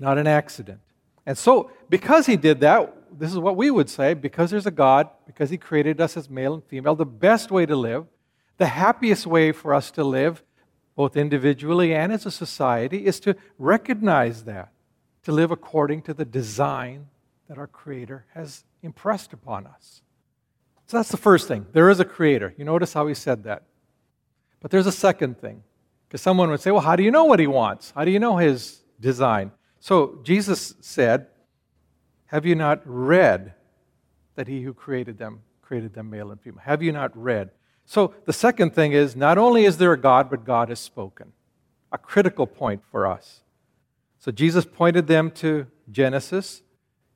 not 0.00 0.18
an 0.18 0.26
accident. 0.26 0.80
And 1.26 1.36
so, 1.36 1.70
because 1.88 2.26
He 2.26 2.36
did 2.36 2.60
that, 2.60 2.94
this 3.18 3.30
is 3.30 3.38
what 3.38 3.56
we 3.56 3.70
would 3.70 3.90
say 3.90 4.14
because 4.14 4.50
there's 4.50 4.66
a 4.66 4.72
God, 4.72 5.08
because 5.26 5.50
He 5.50 5.58
created 5.58 6.00
us 6.00 6.16
as 6.16 6.28
male 6.28 6.54
and 6.54 6.64
female, 6.64 6.94
the 6.94 7.06
best 7.06 7.50
way 7.50 7.66
to 7.66 7.76
live, 7.76 8.06
the 8.62 8.66
happiest 8.66 9.26
way 9.26 9.50
for 9.50 9.74
us 9.74 9.90
to 9.90 10.04
live, 10.04 10.40
both 10.94 11.16
individually 11.16 11.92
and 11.92 12.12
as 12.12 12.26
a 12.26 12.30
society, 12.30 13.06
is 13.06 13.18
to 13.18 13.34
recognize 13.58 14.44
that, 14.44 14.70
to 15.24 15.32
live 15.32 15.50
according 15.50 16.00
to 16.02 16.14
the 16.14 16.24
design 16.24 17.08
that 17.48 17.58
our 17.58 17.66
Creator 17.66 18.24
has 18.34 18.62
impressed 18.80 19.32
upon 19.32 19.66
us. 19.66 20.02
So 20.86 20.96
that's 20.96 21.10
the 21.10 21.16
first 21.16 21.48
thing. 21.48 21.66
There 21.72 21.90
is 21.90 21.98
a 21.98 22.04
Creator. 22.04 22.54
You 22.56 22.64
notice 22.64 22.92
how 22.92 23.08
He 23.08 23.14
said 23.14 23.42
that. 23.42 23.64
But 24.60 24.70
there's 24.70 24.86
a 24.86 24.92
second 24.92 25.40
thing. 25.40 25.64
Because 26.06 26.22
someone 26.22 26.48
would 26.48 26.60
say, 26.60 26.70
well, 26.70 26.82
how 26.82 26.94
do 26.94 27.02
you 27.02 27.10
know 27.10 27.24
what 27.24 27.40
he 27.40 27.48
wants? 27.48 27.90
How 27.96 28.04
do 28.04 28.12
you 28.12 28.20
know 28.20 28.36
his 28.36 28.84
design? 29.00 29.50
So 29.80 30.20
Jesus 30.22 30.74
said, 30.80 31.26
Have 32.26 32.46
you 32.46 32.54
not 32.54 32.80
read 32.84 33.54
that 34.36 34.46
he 34.46 34.62
who 34.62 34.72
created 34.72 35.18
them 35.18 35.40
created 35.62 35.94
them 35.94 36.10
male 36.10 36.30
and 36.30 36.40
female? 36.40 36.62
Have 36.62 36.80
you 36.80 36.92
not 36.92 37.10
read? 37.16 37.50
So 37.84 38.14
the 38.24 38.32
second 38.32 38.74
thing 38.74 38.92
is 38.92 39.16
not 39.16 39.38
only 39.38 39.64
is 39.64 39.78
there 39.78 39.92
a 39.92 40.00
God, 40.00 40.30
but 40.30 40.44
God 40.44 40.68
has 40.68 40.80
spoken. 40.80 41.32
A 41.90 41.98
critical 41.98 42.46
point 42.46 42.82
for 42.90 43.06
us. 43.06 43.42
So 44.18 44.30
Jesus 44.30 44.64
pointed 44.64 45.08
them 45.08 45.30
to 45.32 45.66
Genesis. 45.90 46.62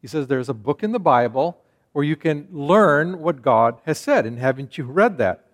He 0.03 0.09
says 0.09 0.27
there's 0.27 0.49
a 0.49 0.55
book 0.55 0.83
in 0.83 0.93
the 0.93 0.99
Bible 0.99 1.59
where 1.93 2.05
you 2.05 2.17
can 2.17 2.49
learn 2.51 3.21
what 3.21 3.43
God 3.43 3.79
has 3.87 3.99
said. 3.99 4.27
And 4.27 4.39
haven't 4.39 4.77
you 4.77 4.85
read 4.85 5.17
that? 5.19 5.47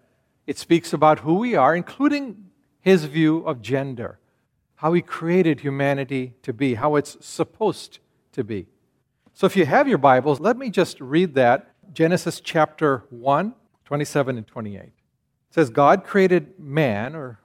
It 0.46 0.58
speaks 0.58 0.92
about 0.92 1.20
who 1.20 1.34
we 1.34 1.54
are, 1.54 1.76
including 1.76 2.50
his 2.80 3.04
view 3.04 3.38
of 3.46 3.62
gender, 3.62 4.18
how 4.76 4.92
he 4.92 5.02
created 5.02 5.60
humanity 5.60 6.34
to 6.42 6.52
be, 6.52 6.74
how 6.74 6.96
it's 6.96 7.16
supposed 7.24 8.00
to 8.32 8.42
be. 8.42 8.66
So 9.32 9.46
if 9.46 9.56
you 9.56 9.64
have 9.66 9.86
your 9.86 9.98
Bibles, 9.98 10.40
let 10.40 10.56
me 10.56 10.68
just 10.68 11.00
read 11.00 11.34
that 11.34 11.74
Genesis 11.94 12.40
chapter 12.40 13.04
1, 13.10 13.54
27 13.84 14.38
and 14.38 14.46
28. 14.46 14.92
It 15.52 15.56
says, 15.56 15.68
God 15.68 16.02
created 16.02 16.58
man 16.58 17.14
or 17.14 17.38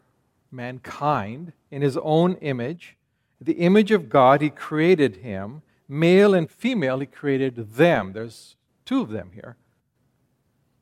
mankind 0.49 1.51
in 1.69 1.81
his 1.81 1.97
own 1.97 2.35
image. 2.35 2.95
The 3.41 3.55
image 3.55 3.91
of 3.91 4.07
God, 4.07 4.39
he 4.39 4.49
created 4.49 5.17
him. 5.17 5.61
Male 5.89 6.33
and 6.33 6.49
female, 6.49 6.99
he 6.99 7.05
created 7.05 7.73
them. 7.73 8.13
There's 8.13 8.55
two 8.85 9.01
of 9.01 9.09
them 9.09 9.31
here. 9.33 9.57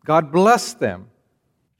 God 0.06 0.32
blessed 0.32 0.80
them. 0.80 1.10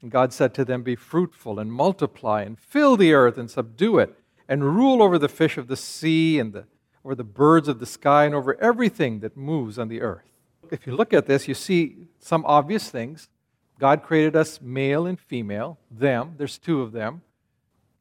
And 0.02 0.10
God 0.10 0.32
said 0.32 0.52
to 0.54 0.64
them, 0.64 0.82
Be 0.82 0.96
fruitful 0.96 1.60
and 1.60 1.72
multiply 1.72 2.42
and 2.42 2.58
fill 2.58 2.96
the 2.96 3.14
earth 3.14 3.38
and 3.38 3.48
subdue 3.48 4.00
it 4.00 4.18
and 4.48 4.74
rule 4.74 5.00
over 5.00 5.16
the 5.16 5.28
fish 5.28 5.56
of 5.56 5.68
the 5.68 5.76
sea 5.76 6.40
and 6.40 6.54
the, 6.54 6.64
over 7.04 7.14
the 7.14 7.22
birds 7.22 7.68
of 7.68 7.78
the 7.78 7.86
sky 7.86 8.24
and 8.24 8.34
over 8.34 8.60
everything 8.60 9.20
that 9.20 9.36
moves 9.36 9.78
on 9.78 9.86
the 9.86 10.00
earth. 10.00 10.24
If 10.72 10.88
you 10.88 10.96
look 10.96 11.12
at 11.12 11.26
this, 11.26 11.46
you 11.46 11.54
see 11.54 12.08
some 12.18 12.44
obvious 12.46 12.90
things. 12.90 13.28
God 13.78 14.02
created 14.02 14.36
us 14.36 14.60
male 14.60 15.06
and 15.06 15.18
female, 15.20 15.78
them, 15.90 16.34
there's 16.38 16.58
two 16.58 16.82
of 16.82 16.92
them. 16.92 17.22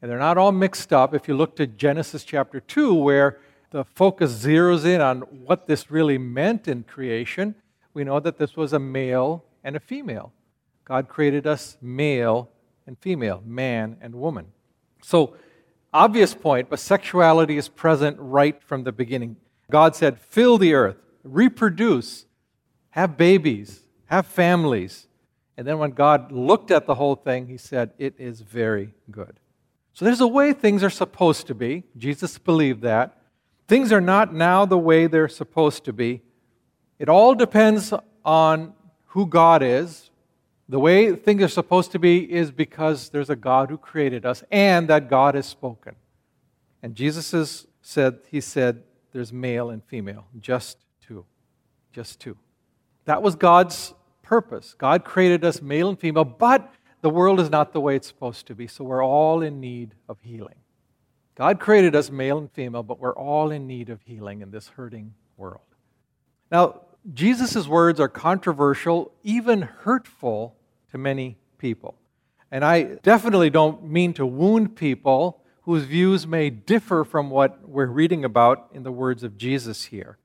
And 0.02 0.12
they're 0.12 0.20
not 0.20 0.38
all 0.38 0.52
mixed 0.52 0.94
up. 0.94 1.14
If 1.14 1.28
you 1.28 1.36
look 1.36 1.56
to 1.56 1.68
Genesis 1.68 2.24
chapter 2.24 2.60
2, 2.60 2.94
where 2.94 3.40
the 3.72 3.84
focus 3.84 4.32
zeroes 4.34 4.86
in 4.86 5.02
on 5.02 5.22
what 5.22 5.68
this 5.68 5.90
really 5.90 6.18
meant 6.18 6.68
in 6.68 6.84
creation, 6.84 7.56
we 7.94 8.04
know 8.04 8.20
that 8.20 8.38
this 8.38 8.56
was 8.56 8.72
a 8.74 8.80
male 8.80 9.44
and 9.64 9.76
a 9.76 9.80
female. 9.80 10.32
God 10.86 11.10
created 11.10 11.48
us 11.48 11.78
male 11.82 12.50
and 12.86 12.98
female, 13.00 13.42
man 13.46 13.98
and 14.00 14.14
woman. 14.16 14.46
So, 15.02 15.36
obvious 15.94 16.34
point, 16.34 16.70
but 16.70 16.80
sexuality 16.80 17.58
is 17.58 17.68
present 17.68 18.18
right 18.20 18.62
from 18.62 18.84
the 18.84 18.92
beginning. 18.92 19.38
God 19.72 19.96
said, 19.96 20.20
fill 20.20 20.58
the 20.58 20.74
earth, 20.74 20.98
reproduce, 21.24 22.26
have 22.92 23.18
babies, 23.18 23.82
have 24.06 24.28
families. 24.28 25.08
And 25.58 25.66
then 25.66 25.80
when 25.80 25.92
God 25.92 26.32
looked 26.32 26.72
at 26.72 26.86
the 26.86 26.96
whole 26.96 27.16
thing, 27.16 27.48
he 27.48 27.58
said, 27.58 27.92
it 27.98 28.16
is 28.18 28.42
very 28.42 28.94
good. 29.10 29.40
So 29.94 30.04
there's 30.04 30.22
a 30.22 30.28
way 30.28 30.52
things 30.52 30.84
are 30.84 30.90
supposed 30.90 31.48
to 31.48 31.56
be. 31.56 31.84
Jesus 31.98 32.38
believed 32.38 32.82
that. 32.82 33.22
Things 33.68 33.92
are 33.92 34.02
not 34.02 34.34
now 34.34 34.66
the 34.66 34.78
way 34.78 35.08
they're 35.08 35.30
supposed 35.30 35.86
to 35.86 35.94
be. 35.94 36.22
It 37.00 37.10
all 37.10 37.34
depends 37.34 37.94
on 38.24 38.74
who 39.08 39.26
God 39.26 39.64
is, 39.64 40.10
the 40.68 40.80
way 40.80 41.16
things 41.16 41.44
are 41.44 41.48
supposed 41.48 41.92
to 41.92 42.00
be 42.00 42.30
is 42.32 42.52
because 42.52 43.10
there's 43.10 43.30
a 43.30 43.36
God 43.36 43.70
who 43.70 43.78
created 43.78 44.26
us 44.26 44.44
and 44.52 44.88
that 44.90 45.10
God 45.10 45.36
has 45.36 45.46
spoken. 45.46 45.96
And 46.82 46.96
Jesus 46.96 47.66
said, 47.82 48.20
He 48.30 48.42
said, 48.42 48.84
there's 49.14 49.32
male 49.32 49.70
and 49.70 49.84
female, 49.86 50.26
just 50.40 50.78
two. 51.02 51.26
Just 51.94 52.20
two. 52.20 52.36
That 53.06 53.22
was 53.22 53.36
God's 53.36 53.94
purpose. 54.26 54.76
God 54.78 55.06
created 55.06 55.46
us 55.46 55.62
male 55.62 55.90
and 55.90 56.00
female, 56.00 56.26
but 56.26 56.74
the 57.02 57.10
world 57.10 57.40
is 57.40 57.50
not 57.50 57.72
the 57.72 57.80
way 57.80 57.96
it's 57.96 58.08
supposed 58.08 58.48
to 58.48 58.56
be, 58.56 58.68
so 58.68 58.84
we're 58.84 59.06
all 59.06 59.42
in 59.42 59.60
need 59.60 59.94
of 60.10 60.18
healing. 60.22 60.56
God 61.36 61.60
created 61.60 61.96
us 61.96 62.10
male 62.10 62.38
and 62.38 62.52
female, 62.52 62.82
but 62.82 63.00
we're 63.00 63.16
all 63.16 63.52
in 63.52 63.68
need 63.68 63.90
of 63.90 64.02
healing 64.02 64.42
in 64.42 64.52
this 64.52 64.70
hurting 64.70 65.14
world. 65.38 65.62
Now, 66.52 66.82
Jesus' 67.14 67.68
words 67.68 68.00
are 68.00 68.08
controversial, 68.08 69.12
even 69.24 69.62
hurtful 69.62 70.56
to 70.92 70.98
many 70.98 71.38
people. 71.58 71.96
And 72.52 72.66
I 72.66 72.84
definitely 73.04 73.50
don't 73.50 73.84
mean 73.84 74.14
to 74.14 74.26
wound 74.26 74.76
people 74.76 75.42
whose 75.64 75.84
views 75.84 76.26
may 76.26 76.50
differ 76.50 77.04
from 77.04 77.30
what 77.30 77.68
we're 77.68 77.88
reading 77.88 78.24
about 78.24 78.70
in 78.74 78.84
the 78.84 78.92
words 78.92 79.24
of 79.24 79.38
Jesus 79.38 79.86
here. 79.86 80.18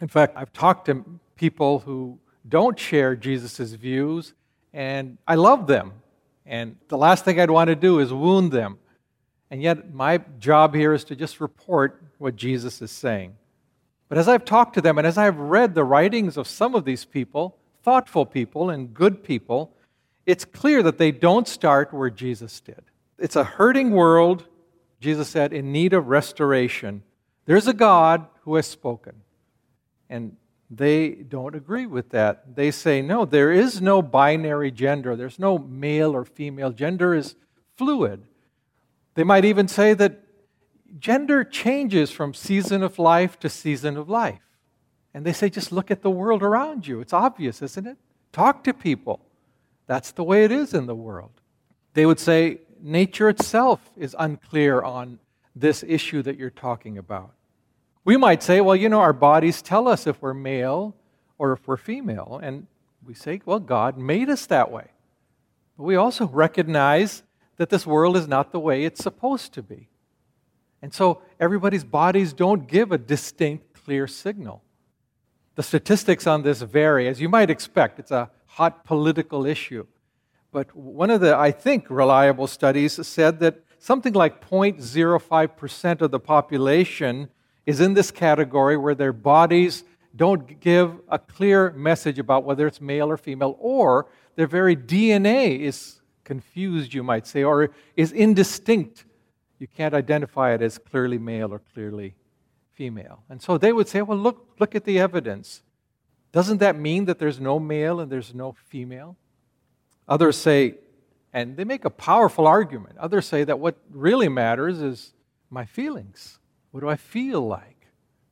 In 0.00 0.08
fact, 0.08 0.36
I've 0.36 0.52
talked 0.52 0.86
to 0.86 1.04
people 1.36 1.80
who 1.80 2.18
don't 2.48 2.78
share 2.78 3.16
Jesus' 3.16 3.72
views, 3.72 4.34
and 4.72 5.18
I 5.26 5.36
love 5.36 5.66
them. 5.66 5.92
And 6.46 6.76
the 6.88 6.98
last 6.98 7.24
thing 7.24 7.40
I'd 7.40 7.50
want 7.50 7.68
to 7.68 7.76
do 7.76 8.00
is 8.00 8.12
wound 8.12 8.52
them. 8.52 8.78
And 9.50 9.62
yet, 9.62 9.94
my 9.94 10.18
job 10.38 10.74
here 10.74 10.92
is 10.92 11.04
to 11.04 11.16
just 11.16 11.40
report 11.40 12.02
what 12.18 12.36
Jesus 12.36 12.82
is 12.82 12.90
saying. 12.90 13.36
But 14.08 14.18
as 14.18 14.28
I've 14.28 14.44
talked 14.44 14.74
to 14.74 14.80
them 14.80 14.98
and 14.98 15.06
as 15.06 15.16
I've 15.16 15.38
read 15.38 15.74
the 15.74 15.84
writings 15.84 16.36
of 16.36 16.46
some 16.46 16.74
of 16.74 16.84
these 16.84 17.04
people, 17.04 17.56
thoughtful 17.82 18.26
people 18.26 18.70
and 18.70 18.92
good 18.92 19.22
people, 19.22 19.74
it's 20.26 20.44
clear 20.44 20.82
that 20.82 20.98
they 20.98 21.12
don't 21.12 21.48
start 21.48 21.92
where 21.92 22.10
Jesus 22.10 22.60
did. 22.60 22.82
It's 23.18 23.36
a 23.36 23.44
hurting 23.44 23.90
world, 23.90 24.46
Jesus 25.00 25.28
said, 25.28 25.52
in 25.52 25.72
need 25.72 25.92
of 25.92 26.08
restoration. 26.08 27.02
There's 27.46 27.66
a 27.66 27.74
God 27.74 28.26
who 28.42 28.56
has 28.56 28.66
spoken. 28.66 29.14
And 30.08 30.36
they 30.70 31.10
don't 31.10 31.54
agree 31.54 31.86
with 31.86 32.10
that. 32.10 32.56
They 32.56 32.70
say, 32.70 33.02
no, 33.02 33.24
there 33.24 33.52
is 33.52 33.80
no 33.80 34.02
binary 34.02 34.70
gender. 34.70 35.14
There's 35.14 35.38
no 35.38 35.58
male 35.58 36.14
or 36.14 36.24
female. 36.24 36.70
Gender 36.70 37.14
is 37.14 37.36
fluid. 37.76 38.24
They 39.14 39.24
might 39.24 39.44
even 39.44 39.68
say 39.68 39.94
that 39.94 40.20
gender 40.98 41.44
changes 41.44 42.10
from 42.10 42.34
season 42.34 42.82
of 42.82 42.98
life 42.98 43.38
to 43.40 43.48
season 43.48 43.96
of 43.96 44.08
life. 44.08 44.40
And 45.12 45.24
they 45.24 45.32
say, 45.32 45.48
just 45.48 45.70
look 45.70 45.90
at 45.90 46.02
the 46.02 46.10
world 46.10 46.42
around 46.42 46.86
you. 46.86 47.00
It's 47.00 47.12
obvious, 47.12 47.62
isn't 47.62 47.86
it? 47.86 47.96
Talk 48.32 48.64
to 48.64 48.74
people. 48.74 49.20
That's 49.86 50.12
the 50.12 50.24
way 50.24 50.44
it 50.44 50.50
is 50.50 50.74
in 50.74 50.86
the 50.86 50.94
world. 50.94 51.30
They 51.92 52.06
would 52.06 52.18
say, 52.18 52.58
nature 52.82 53.28
itself 53.28 53.90
is 53.96 54.16
unclear 54.18 54.82
on 54.82 55.20
this 55.54 55.84
issue 55.86 56.22
that 56.22 56.36
you're 56.36 56.50
talking 56.50 56.98
about. 56.98 57.32
We 58.04 58.16
might 58.16 58.42
say, 58.42 58.60
well, 58.60 58.76
you 58.76 58.88
know, 58.88 59.00
our 59.00 59.12
bodies 59.12 59.62
tell 59.62 59.88
us 59.88 60.06
if 60.06 60.20
we're 60.20 60.34
male 60.34 60.94
or 61.38 61.52
if 61.52 61.66
we're 61.66 61.78
female. 61.78 62.38
And 62.42 62.66
we 63.04 63.14
say, 63.14 63.40
well, 63.44 63.60
God 63.60 63.96
made 63.96 64.28
us 64.28 64.46
that 64.46 64.70
way. 64.70 64.88
But 65.76 65.84
we 65.84 65.96
also 65.96 66.26
recognize 66.26 67.22
that 67.56 67.70
this 67.70 67.86
world 67.86 68.16
is 68.16 68.28
not 68.28 68.52
the 68.52 68.60
way 68.60 68.84
it's 68.84 69.02
supposed 69.02 69.52
to 69.54 69.62
be. 69.62 69.88
And 70.82 70.92
so 70.92 71.22
everybody's 71.40 71.84
bodies 71.84 72.32
don't 72.32 72.68
give 72.68 72.92
a 72.92 72.98
distinct, 72.98 73.84
clear 73.84 74.06
signal. 74.06 74.62
The 75.54 75.62
statistics 75.62 76.26
on 76.26 76.42
this 76.42 76.60
vary, 76.60 77.08
as 77.08 77.20
you 77.20 77.28
might 77.28 77.48
expect. 77.48 77.98
It's 77.98 78.10
a 78.10 78.30
hot 78.46 78.84
political 78.84 79.46
issue. 79.46 79.86
But 80.52 80.74
one 80.76 81.10
of 81.10 81.20
the, 81.20 81.36
I 81.36 81.52
think, 81.52 81.86
reliable 81.88 82.46
studies 82.46 83.06
said 83.06 83.40
that 83.40 83.64
something 83.78 84.12
like 84.12 84.46
0.05% 84.46 86.00
of 86.00 86.10
the 86.10 86.20
population 86.20 87.30
is 87.66 87.80
in 87.80 87.94
this 87.94 88.10
category 88.10 88.76
where 88.76 88.94
their 88.94 89.12
bodies 89.12 89.84
don't 90.16 90.60
give 90.60 91.00
a 91.08 91.18
clear 91.18 91.70
message 91.72 92.18
about 92.18 92.44
whether 92.44 92.66
it's 92.66 92.80
male 92.80 93.10
or 93.10 93.16
female, 93.16 93.56
or 93.58 94.06
their 94.36 94.46
very 94.46 94.76
DNA 94.76 95.60
is 95.60 96.00
confused, 96.24 96.94
you 96.94 97.02
might 97.02 97.26
say, 97.26 97.42
or 97.42 97.70
is 97.96 98.12
indistinct. 98.12 99.04
You 99.58 99.66
can't 99.66 99.94
identify 99.94 100.54
it 100.54 100.62
as 100.62 100.78
clearly 100.78 101.18
male 101.18 101.52
or 101.52 101.60
clearly 101.72 102.14
female. 102.72 103.22
And 103.28 103.40
so 103.40 103.58
they 103.58 103.72
would 103.72 103.88
say, 103.88 104.02
well, 104.02 104.18
look, 104.18 104.48
look 104.58 104.74
at 104.74 104.84
the 104.84 104.98
evidence. 104.98 105.62
Doesn't 106.32 106.58
that 106.58 106.76
mean 106.76 107.04
that 107.04 107.18
there's 107.18 107.40
no 107.40 107.58
male 107.58 108.00
and 108.00 108.10
there's 108.10 108.34
no 108.34 108.52
female? 108.52 109.16
Others 110.08 110.36
say, 110.36 110.74
and 111.32 111.56
they 111.56 111.64
make 111.64 111.84
a 111.84 111.90
powerful 111.90 112.46
argument. 112.46 112.98
Others 112.98 113.26
say 113.26 113.44
that 113.44 113.58
what 113.58 113.76
really 113.90 114.28
matters 114.28 114.80
is 114.80 115.12
my 115.50 115.64
feelings. 115.64 116.38
What 116.74 116.80
do 116.80 116.88
I 116.88 116.96
feel 116.96 117.40
like? 117.40 117.86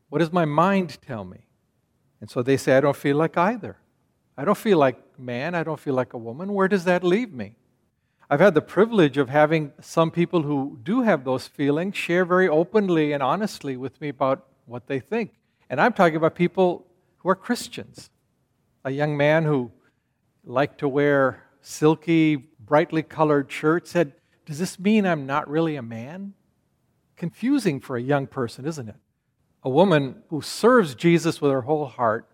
What 0.09 0.19
does 0.19 0.33
my 0.33 0.45
mind 0.45 0.99
tell 1.01 1.23
me? 1.23 1.47
And 2.21 2.29
so 2.29 2.43
they 2.43 2.57
say, 2.57 2.77
I 2.77 2.81
don't 2.81 2.97
feel 2.97 3.17
like 3.17 3.39
either. 3.39 3.77
I 4.37 4.45
don't 4.45 4.59
feel 4.59 4.79
like 4.79 5.17
man. 5.17 5.55
I 5.55 5.63
don't 5.63 5.79
feel 5.79 5.95
like 5.95 6.13
a 6.13 6.19
woman. 6.19 6.53
Where 6.53 6.67
does 6.67 6.83
that 6.83 7.05
leave 7.05 7.33
me? 7.33 7.55
I've 8.29 8.41
had 8.41 8.55
the 8.55 8.61
privilege 8.61 9.17
of 9.17 9.29
having 9.29 9.73
some 9.81 10.11
people 10.11 10.43
who 10.43 10.77
do 10.83 11.03
have 11.03 11.23
those 11.23 11.47
feelings 11.47 11.97
share 11.97 12.25
very 12.25 12.49
openly 12.49 13.13
and 13.13 13.23
honestly 13.23 13.77
with 13.77 14.01
me 14.01 14.09
about 14.09 14.45
what 14.67 14.89
they 14.89 14.99
think. 14.99 15.35
And 15.71 15.81
I'm 15.81 15.93
talking 15.93 16.17
about 16.17 16.35
people 16.35 16.85
who 17.19 17.29
are 17.29 17.37
Christians. 17.37 18.11
A 18.85 18.91
young 18.91 19.17
man 19.17 19.45
who 19.45 19.71
liked 20.45 20.79
to 20.79 20.89
wear 20.89 21.45
silky, 21.61 22.35
brightly 22.35 23.05
colored 23.05 23.53
shirts 23.53 23.93
said, 23.93 24.15
Does 24.47 24.59
this 24.59 24.81
mean 24.81 25.07
I'm 25.07 25.27
not 25.27 25.49
really 25.49 25.77
a 25.77 25.83
man? 25.83 26.35
Confusing 27.23 27.79
for 27.79 27.97
a 27.97 28.03
young 28.03 28.27
person, 28.27 28.67
isn't 28.67 28.89
it? 28.89 28.97
A 29.63 29.71
woman 29.71 30.25
who 30.29 30.43
serves 30.43 30.97
Jesus 30.97 31.41
with 31.41 31.53
her 31.53 31.61
whole 31.61 31.87
heart, 31.87 32.29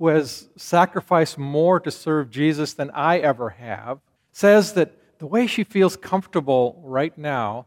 who 0.00 0.08
has 0.08 0.48
sacrificed 0.56 1.38
more 1.38 1.78
to 1.78 1.92
serve 1.92 2.28
Jesus 2.28 2.74
than 2.74 2.90
I 2.90 3.20
ever 3.20 3.50
have, 3.50 4.00
says 4.32 4.72
that 4.72 5.18
the 5.20 5.28
way 5.28 5.46
she 5.46 5.62
feels 5.62 5.96
comfortable 5.96 6.82
right 6.84 7.16
now 7.16 7.66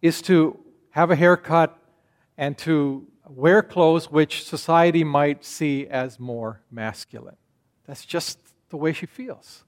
is 0.00 0.22
to 0.22 0.58
have 0.92 1.10
a 1.10 1.14
haircut 1.14 1.76
and 2.38 2.56
to 2.56 3.06
wear 3.28 3.62
clothes 3.62 4.10
which 4.10 4.44
society 4.44 5.04
might 5.04 5.44
see 5.44 5.86
as 5.88 6.18
more 6.18 6.62
masculine. 6.70 7.36
That's 7.86 8.06
just 8.06 8.38
the 8.70 8.78
way 8.78 8.94
she 8.94 9.04
feels. 9.04 9.62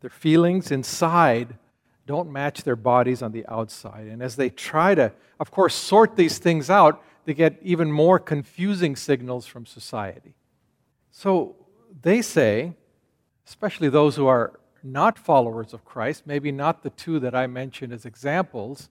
Their 0.00 0.08
feelings 0.08 0.70
inside 0.70 1.58
don't 2.10 2.32
match 2.32 2.64
their 2.64 2.76
bodies 2.76 3.22
on 3.22 3.30
the 3.30 3.46
outside. 3.46 4.08
And 4.08 4.20
as 4.20 4.34
they 4.34 4.50
try 4.50 4.96
to, 4.96 5.12
of 5.38 5.50
course, 5.52 5.74
sort 5.74 6.16
these 6.16 6.38
things 6.38 6.68
out, 6.68 7.02
they 7.24 7.34
get 7.34 7.56
even 7.62 7.92
more 7.92 8.18
confusing 8.18 8.96
signals 8.96 9.46
from 9.46 9.64
society. 9.64 10.34
So 11.12 11.54
they 12.02 12.20
say, 12.20 12.74
especially 13.46 13.88
those 13.88 14.16
who 14.16 14.26
are 14.26 14.58
not 14.82 15.18
followers 15.18 15.72
of 15.72 15.84
Christ, 15.84 16.26
maybe 16.26 16.50
not 16.50 16.82
the 16.82 16.90
two 16.90 17.20
that 17.20 17.34
I 17.34 17.46
mentioned 17.46 17.92
as 17.92 18.04
examples, 18.04 18.88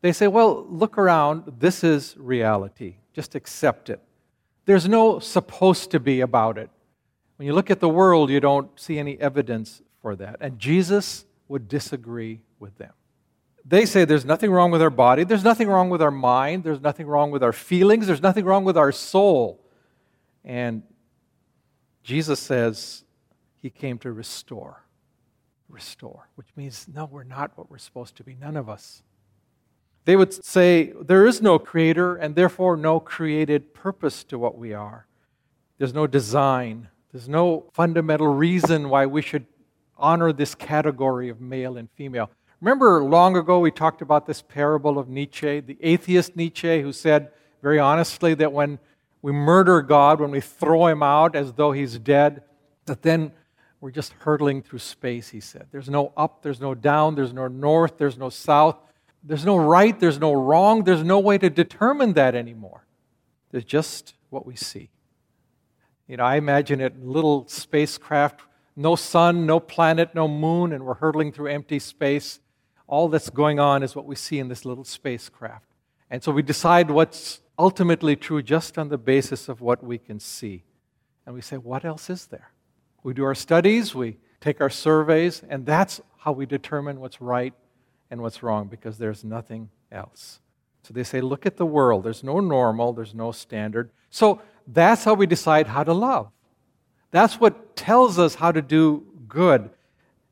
they 0.00 0.12
say, 0.12 0.26
well, 0.26 0.66
look 0.68 0.98
around, 0.98 1.44
this 1.60 1.84
is 1.84 2.16
reality. 2.18 2.96
Just 3.12 3.36
accept 3.36 3.90
it. 3.90 4.00
There's 4.64 4.88
no 4.88 5.20
supposed 5.20 5.92
to 5.92 6.00
be 6.00 6.20
about 6.20 6.58
it. 6.58 6.70
When 7.36 7.46
you 7.46 7.52
look 7.52 7.70
at 7.70 7.78
the 7.78 7.88
world, 7.88 8.28
you 8.28 8.40
don't 8.40 8.68
see 8.80 8.98
any 8.98 9.16
evidence 9.20 9.82
for 10.02 10.16
that. 10.16 10.38
And 10.40 10.58
Jesus 10.58 11.26
would 11.50 11.68
disagree 11.68 12.40
with 12.58 12.76
them. 12.78 12.92
They 13.64 13.84
say 13.84 14.04
there's 14.04 14.24
nothing 14.24 14.50
wrong 14.50 14.70
with 14.70 14.80
our 14.80 14.90
body, 14.90 15.24
there's 15.24 15.44
nothing 15.44 15.68
wrong 15.68 15.90
with 15.90 16.00
our 16.00 16.10
mind, 16.10 16.64
there's 16.64 16.80
nothing 16.80 17.06
wrong 17.06 17.30
with 17.30 17.42
our 17.42 17.52
feelings, 17.52 18.06
there's 18.06 18.22
nothing 18.22 18.44
wrong 18.44 18.64
with 18.64 18.78
our 18.78 18.92
soul. 18.92 19.60
And 20.44 20.82
Jesus 22.02 22.40
says 22.40 23.04
he 23.58 23.68
came 23.68 23.98
to 23.98 24.12
restore 24.12 24.82
restore, 25.70 26.28
which 26.34 26.48
means, 26.56 26.86
no, 26.92 27.04
we're 27.04 27.24
not 27.24 27.52
what 27.56 27.70
we're 27.70 27.78
supposed 27.78 28.16
to 28.16 28.24
be, 28.24 28.34
none 28.34 28.56
of 28.56 28.68
us. 28.68 29.02
They 30.04 30.16
would 30.16 30.44
say 30.44 30.92
there 31.00 31.26
is 31.26 31.40
no 31.40 31.58
creator 31.58 32.16
and 32.16 32.34
therefore 32.34 32.76
no 32.76 33.00
created 33.00 33.74
purpose 33.74 34.24
to 34.24 34.38
what 34.38 34.58
we 34.58 34.72
are. 34.72 35.06
There's 35.78 35.94
no 35.94 36.06
design, 36.06 36.88
there's 37.12 37.28
no 37.28 37.70
fundamental 37.72 38.28
reason 38.28 38.88
why 38.88 39.06
we 39.06 39.22
should 39.22 39.46
honor 40.00 40.32
this 40.32 40.54
category 40.54 41.28
of 41.28 41.40
male 41.40 41.76
and 41.76 41.88
female. 41.92 42.30
Remember, 42.60 43.02
long 43.02 43.36
ago 43.36 43.58
we 43.58 43.70
talked 43.70 44.02
about 44.02 44.26
this 44.26 44.42
parable 44.42 44.98
of 44.98 45.08
Nietzsche, 45.08 45.60
the 45.60 45.78
atheist 45.80 46.36
Nietzsche, 46.36 46.82
who 46.82 46.92
said 46.92 47.30
very 47.62 47.78
honestly 47.78 48.34
that 48.34 48.52
when 48.52 48.78
we 49.22 49.32
murder 49.32 49.82
God, 49.82 50.20
when 50.20 50.30
we 50.30 50.40
throw 50.40 50.86
him 50.86 51.02
out 51.02 51.36
as 51.36 51.52
though 51.52 51.72
he's 51.72 51.98
dead, 51.98 52.42
that 52.86 53.02
then 53.02 53.32
we're 53.80 53.90
just 53.90 54.12
hurtling 54.14 54.62
through 54.62 54.78
space, 54.78 55.28
he 55.28 55.40
said. 55.40 55.66
There's 55.70 55.88
no 55.88 56.12
up, 56.16 56.42
there's 56.42 56.60
no 56.60 56.74
down, 56.74 57.14
there's 57.14 57.32
no 57.32 57.48
north, 57.48 57.96
there's 57.96 58.18
no 58.18 58.28
south, 58.28 58.76
there's 59.22 59.44
no 59.44 59.56
right, 59.56 59.98
there's 59.98 60.18
no 60.18 60.32
wrong, 60.32 60.84
there's 60.84 61.02
no 61.02 61.18
way 61.18 61.38
to 61.38 61.48
determine 61.48 62.14
that 62.14 62.34
anymore. 62.34 62.84
There's 63.50 63.64
just 63.64 64.14
what 64.28 64.46
we 64.46 64.56
see. 64.56 64.90
You 66.06 66.16
know, 66.16 66.24
I 66.24 66.36
imagine 66.36 66.80
it 66.80 67.02
little 67.02 67.46
spacecraft, 67.48 68.42
no 68.76 68.96
sun, 68.96 69.46
no 69.46 69.60
planet, 69.60 70.14
no 70.14 70.28
moon, 70.28 70.72
and 70.72 70.84
we're 70.84 70.94
hurtling 70.94 71.32
through 71.32 71.48
empty 71.48 71.78
space. 71.78 72.40
All 72.86 73.08
that's 73.08 73.30
going 73.30 73.60
on 73.60 73.82
is 73.82 73.94
what 73.94 74.06
we 74.06 74.16
see 74.16 74.38
in 74.38 74.48
this 74.48 74.64
little 74.64 74.84
spacecraft. 74.84 75.66
And 76.10 76.22
so 76.22 76.32
we 76.32 76.42
decide 76.42 76.90
what's 76.90 77.40
ultimately 77.58 78.16
true 78.16 78.42
just 78.42 78.78
on 78.78 78.88
the 78.88 78.98
basis 78.98 79.48
of 79.48 79.60
what 79.60 79.82
we 79.84 79.98
can 79.98 80.18
see. 80.18 80.64
And 81.26 81.34
we 81.34 81.40
say, 81.40 81.56
what 81.56 81.84
else 81.84 82.10
is 82.10 82.26
there? 82.26 82.52
We 83.02 83.14
do 83.14 83.24
our 83.24 83.34
studies, 83.34 83.94
we 83.94 84.18
take 84.40 84.60
our 84.60 84.70
surveys, 84.70 85.42
and 85.48 85.64
that's 85.64 86.00
how 86.18 86.32
we 86.32 86.46
determine 86.46 87.00
what's 87.00 87.20
right 87.20 87.54
and 88.10 88.20
what's 88.20 88.42
wrong 88.42 88.66
because 88.66 88.98
there's 88.98 89.24
nothing 89.24 89.70
else. 89.92 90.40
So 90.82 90.94
they 90.94 91.04
say, 91.04 91.20
look 91.20 91.46
at 91.46 91.56
the 91.56 91.66
world. 91.66 92.04
There's 92.04 92.24
no 92.24 92.40
normal, 92.40 92.92
there's 92.92 93.14
no 93.14 93.32
standard. 93.32 93.90
So 94.10 94.40
that's 94.66 95.04
how 95.04 95.14
we 95.14 95.26
decide 95.26 95.66
how 95.66 95.84
to 95.84 95.92
love. 95.92 96.30
That's 97.10 97.40
what 97.40 97.76
tells 97.76 98.18
us 98.18 98.36
how 98.36 98.52
to 98.52 98.62
do 98.62 99.06
good. 99.28 99.70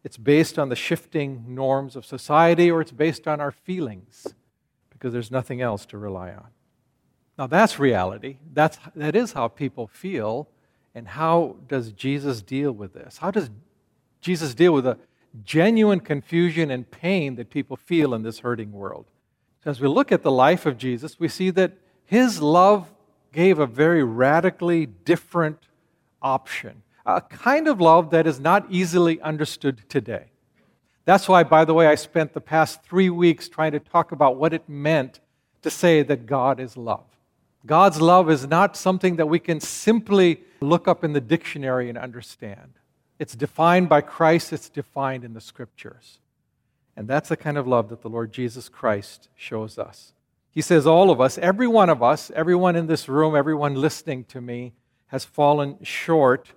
It's 0.04 0.16
based 0.16 0.58
on 0.58 0.68
the 0.68 0.76
shifting 0.76 1.44
norms 1.48 1.96
of 1.96 2.06
society 2.06 2.70
or 2.70 2.80
it's 2.80 2.92
based 2.92 3.26
on 3.26 3.40
our 3.40 3.50
feelings 3.50 4.26
because 4.90 5.12
there's 5.12 5.30
nothing 5.30 5.60
else 5.60 5.86
to 5.86 5.98
rely 5.98 6.30
on. 6.30 6.48
Now 7.36 7.46
that's 7.46 7.78
reality. 7.78 8.38
That's, 8.52 8.78
that 8.96 9.14
is 9.14 9.32
how 9.32 9.48
people 9.48 9.86
feel 9.86 10.48
and 10.94 11.06
how 11.06 11.56
does 11.68 11.92
Jesus 11.92 12.42
deal 12.42 12.72
with 12.72 12.94
this? 12.94 13.18
How 13.18 13.30
does 13.30 13.50
Jesus 14.20 14.54
deal 14.54 14.72
with 14.72 14.84
the 14.84 14.98
genuine 15.44 16.00
confusion 16.00 16.70
and 16.70 16.90
pain 16.90 17.36
that 17.36 17.50
people 17.50 17.76
feel 17.76 18.14
in 18.14 18.22
this 18.22 18.40
hurting 18.40 18.72
world? 18.72 19.06
So 19.62 19.70
as 19.70 19.80
we 19.80 19.88
look 19.88 20.10
at 20.10 20.22
the 20.22 20.30
life 20.30 20.66
of 20.66 20.78
Jesus, 20.78 21.20
we 21.20 21.28
see 21.28 21.50
that 21.50 21.72
his 22.04 22.40
love 22.40 22.92
gave 23.32 23.58
a 23.58 23.66
very 23.66 24.02
radically 24.02 24.86
different 24.86 25.58
option, 26.22 26.82
a 27.06 27.20
kind 27.20 27.68
of 27.68 27.80
love 27.80 28.10
that 28.10 28.26
is 28.26 28.38
not 28.40 28.66
easily 28.70 29.20
understood 29.20 29.82
today. 29.88 30.26
That's 31.04 31.28
why, 31.28 31.42
by 31.42 31.64
the 31.64 31.72
way, 31.72 31.86
I 31.86 31.94
spent 31.94 32.34
the 32.34 32.40
past 32.40 32.82
three 32.82 33.08
weeks 33.08 33.48
trying 33.48 33.72
to 33.72 33.80
talk 33.80 34.12
about 34.12 34.36
what 34.36 34.52
it 34.52 34.68
meant 34.68 35.20
to 35.62 35.70
say 35.70 36.02
that 36.02 36.26
God 36.26 36.60
is 36.60 36.76
love. 36.76 37.06
God's 37.64 38.00
love 38.00 38.30
is 38.30 38.46
not 38.46 38.76
something 38.76 39.16
that 39.16 39.26
we 39.26 39.38
can 39.38 39.60
simply 39.60 40.42
look 40.60 40.86
up 40.86 41.04
in 41.04 41.12
the 41.12 41.20
dictionary 41.20 41.88
and 41.88 41.98
understand. 41.98 42.74
It's 43.18 43.34
defined 43.34 43.88
by 43.88 44.00
Christ, 44.00 44.52
it's 44.52 44.68
defined 44.68 45.24
in 45.24 45.34
the 45.34 45.40
scriptures. 45.40 46.18
And 46.96 47.08
that's 47.08 47.28
the 47.28 47.36
kind 47.36 47.56
of 47.56 47.66
love 47.66 47.88
that 47.90 48.02
the 48.02 48.10
Lord 48.10 48.32
Jesus 48.32 48.68
Christ 48.68 49.28
shows 49.36 49.78
us. 49.78 50.12
He 50.50 50.60
says, 50.60 50.86
All 50.86 51.10
of 51.10 51.20
us, 51.20 51.38
every 51.38 51.66
one 51.66 51.90
of 51.90 52.02
us, 52.02 52.30
everyone 52.34 52.74
in 52.76 52.86
this 52.86 53.08
room, 53.08 53.36
everyone 53.36 53.74
listening 53.74 54.24
to 54.24 54.40
me, 54.40 54.72
has 55.08 55.24
fallen 55.24 55.78
short 55.82 56.52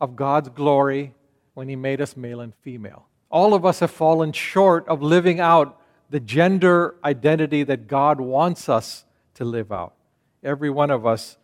of 0.00 0.16
God's 0.16 0.48
glory 0.50 1.14
when 1.54 1.68
He 1.68 1.76
made 1.76 2.00
us 2.00 2.16
male 2.16 2.40
and 2.40 2.54
female. 2.62 3.06
All 3.30 3.52
of 3.52 3.66
us 3.66 3.80
have 3.80 3.90
fallen 3.90 4.32
short 4.32 4.86
of 4.88 5.02
living 5.02 5.40
out 5.40 5.78
the 6.10 6.20
gender 6.20 6.94
identity 7.04 7.62
that 7.64 7.86
God 7.86 8.20
wants 8.20 8.68
us 8.68 9.04
to 9.34 9.44
live 9.44 9.70
out. 9.70 9.94
Every 10.42 10.70
one 10.70 10.90
of 10.90 11.04
us 11.04 11.36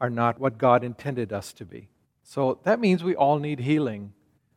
are 0.00 0.10
not 0.10 0.38
what 0.38 0.58
God 0.58 0.84
intended 0.84 1.32
us 1.32 1.52
to 1.54 1.64
be. 1.64 1.88
So 2.22 2.58
that 2.64 2.80
means 2.80 3.02
we 3.02 3.14
all 3.14 3.38
need 3.38 3.60
healing. 3.60 4.12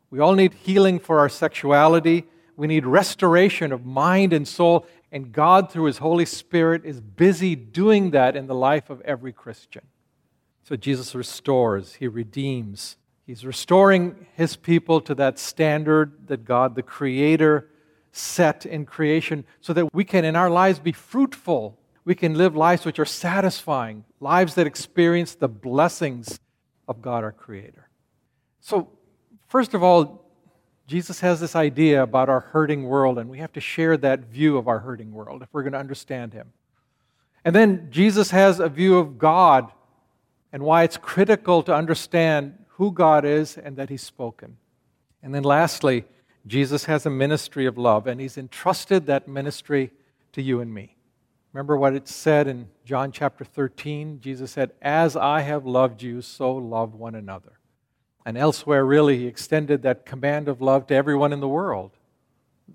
We 0.10 0.20
all 0.20 0.34
need 0.34 0.54
healing 0.54 1.00
for 1.00 1.20
our 1.20 1.30
sexuality. 1.30 2.26
We 2.58 2.68
need 2.68 2.86
restoration 2.86 3.72
of 3.72 3.86
mind 3.86 4.34
and 4.34 4.48
soul. 4.48 4.86
And 5.12 5.32
God, 5.32 5.72
through 5.72 5.86
His 5.86 6.00
Holy 6.00 6.26
Spirit, 6.26 6.86
is 6.86 7.00
busy 7.00 7.56
doing 7.56 8.12
that 8.12 8.36
in 8.36 8.48
the 8.48 8.56
life 8.56 8.90
of 8.90 9.02
every 9.02 9.32
Christian. 9.32 9.84
So 10.66 10.76
Jesus 10.76 11.16
restores, 11.16 11.94
He 11.94 12.08
redeems, 12.08 12.98
He's 13.26 13.46
restoring 13.46 14.28
his 14.36 14.56
people 14.56 15.02
to 15.02 15.16
that 15.16 15.40
standard 15.40 16.28
that 16.28 16.46
God, 16.46 16.76
the 16.76 16.84
Creator, 16.84 17.70
set 18.12 18.66
in 18.66 18.86
creation 18.86 19.46
so 19.62 19.74
that 19.74 19.94
we 19.94 20.04
can, 20.04 20.24
in 20.24 20.36
our 20.36 20.50
lives, 20.50 20.80
be 20.80 20.92
fruitful. 20.92 21.78
We 22.04 22.14
can 22.14 22.36
live 22.36 22.56
lives 22.56 22.86
which 22.86 23.00
are 23.00 23.06
satisfying, 23.06 24.06
lives 24.20 24.54
that 24.56 24.68
experience 24.68 25.34
the 25.34 25.48
blessings 25.48 26.40
of 26.88 27.02
God, 27.02 27.24
our 27.24 27.32
Creator. 27.32 27.90
So, 28.60 28.90
first 29.48 29.74
of 29.74 29.82
all, 29.82 30.24
Jesus 30.88 31.20
has 31.22 31.40
this 31.40 31.56
idea 31.56 32.04
about 32.04 32.30
our 32.30 32.42
hurting 32.42 32.84
world, 32.84 33.18
and 33.18 33.28
we 33.28 33.40
have 33.40 33.54
to 33.54 33.60
share 33.60 33.98
that 33.98 34.20
view 34.26 34.56
of 34.56 34.68
our 34.68 34.80
hurting 34.80 35.12
world 35.12 35.42
if 35.42 35.50
we're 35.52 35.64
going 35.64 35.74
to 35.74 35.80
understand 35.80 36.32
Him. 36.32 36.54
And 37.44 37.56
then 37.56 37.88
Jesus 37.90 38.30
has 38.30 38.60
a 38.60 38.70
view 38.70 38.98
of 38.98 39.18
God 39.18 39.72
and 40.56 40.64
why 40.64 40.84
it's 40.84 40.96
critical 40.96 41.62
to 41.62 41.76
understand 41.76 42.58
who 42.78 42.90
God 42.90 43.26
is 43.26 43.58
and 43.58 43.76
that 43.76 43.90
He's 43.90 44.02
spoken. 44.02 44.56
And 45.22 45.36
then 45.36 45.44
lastly, 45.44 46.06
Jesus 46.48 46.86
has 46.86 47.06
a 47.06 47.10
ministry 47.10 47.66
of 47.66 47.78
love, 47.78 48.08
and 48.08 48.22
He's 48.22 48.38
entrusted 48.38 49.06
that 49.08 49.28
ministry 49.28 49.92
to 50.32 50.42
you 50.42 50.62
and 50.62 50.74
me. 50.74 50.96
Remember 51.52 51.76
what 51.76 51.94
it 51.94 52.08
said 52.08 52.48
in 52.48 52.70
John 52.86 53.12
chapter 53.12 53.44
13? 53.44 54.22
Jesus 54.22 54.50
said, 54.50 54.72
As 54.82 55.18
I 55.18 55.42
have 55.42 55.66
loved 55.66 56.02
you, 56.02 56.22
so 56.22 56.56
love 56.56 56.96
one 56.96 57.16
another. 57.16 57.60
And 58.26 58.38
elsewhere, 58.38 58.86
really, 58.86 59.18
He 59.18 59.28
extended 59.28 59.82
that 59.82 60.06
command 60.06 60.48
of 60.48 60.62
love 60.62 60.88
to 60.88 60.96
everyone 60.96 61.34
in 61.34 61.42
the 61.42 61.50
world. 61.50 61.92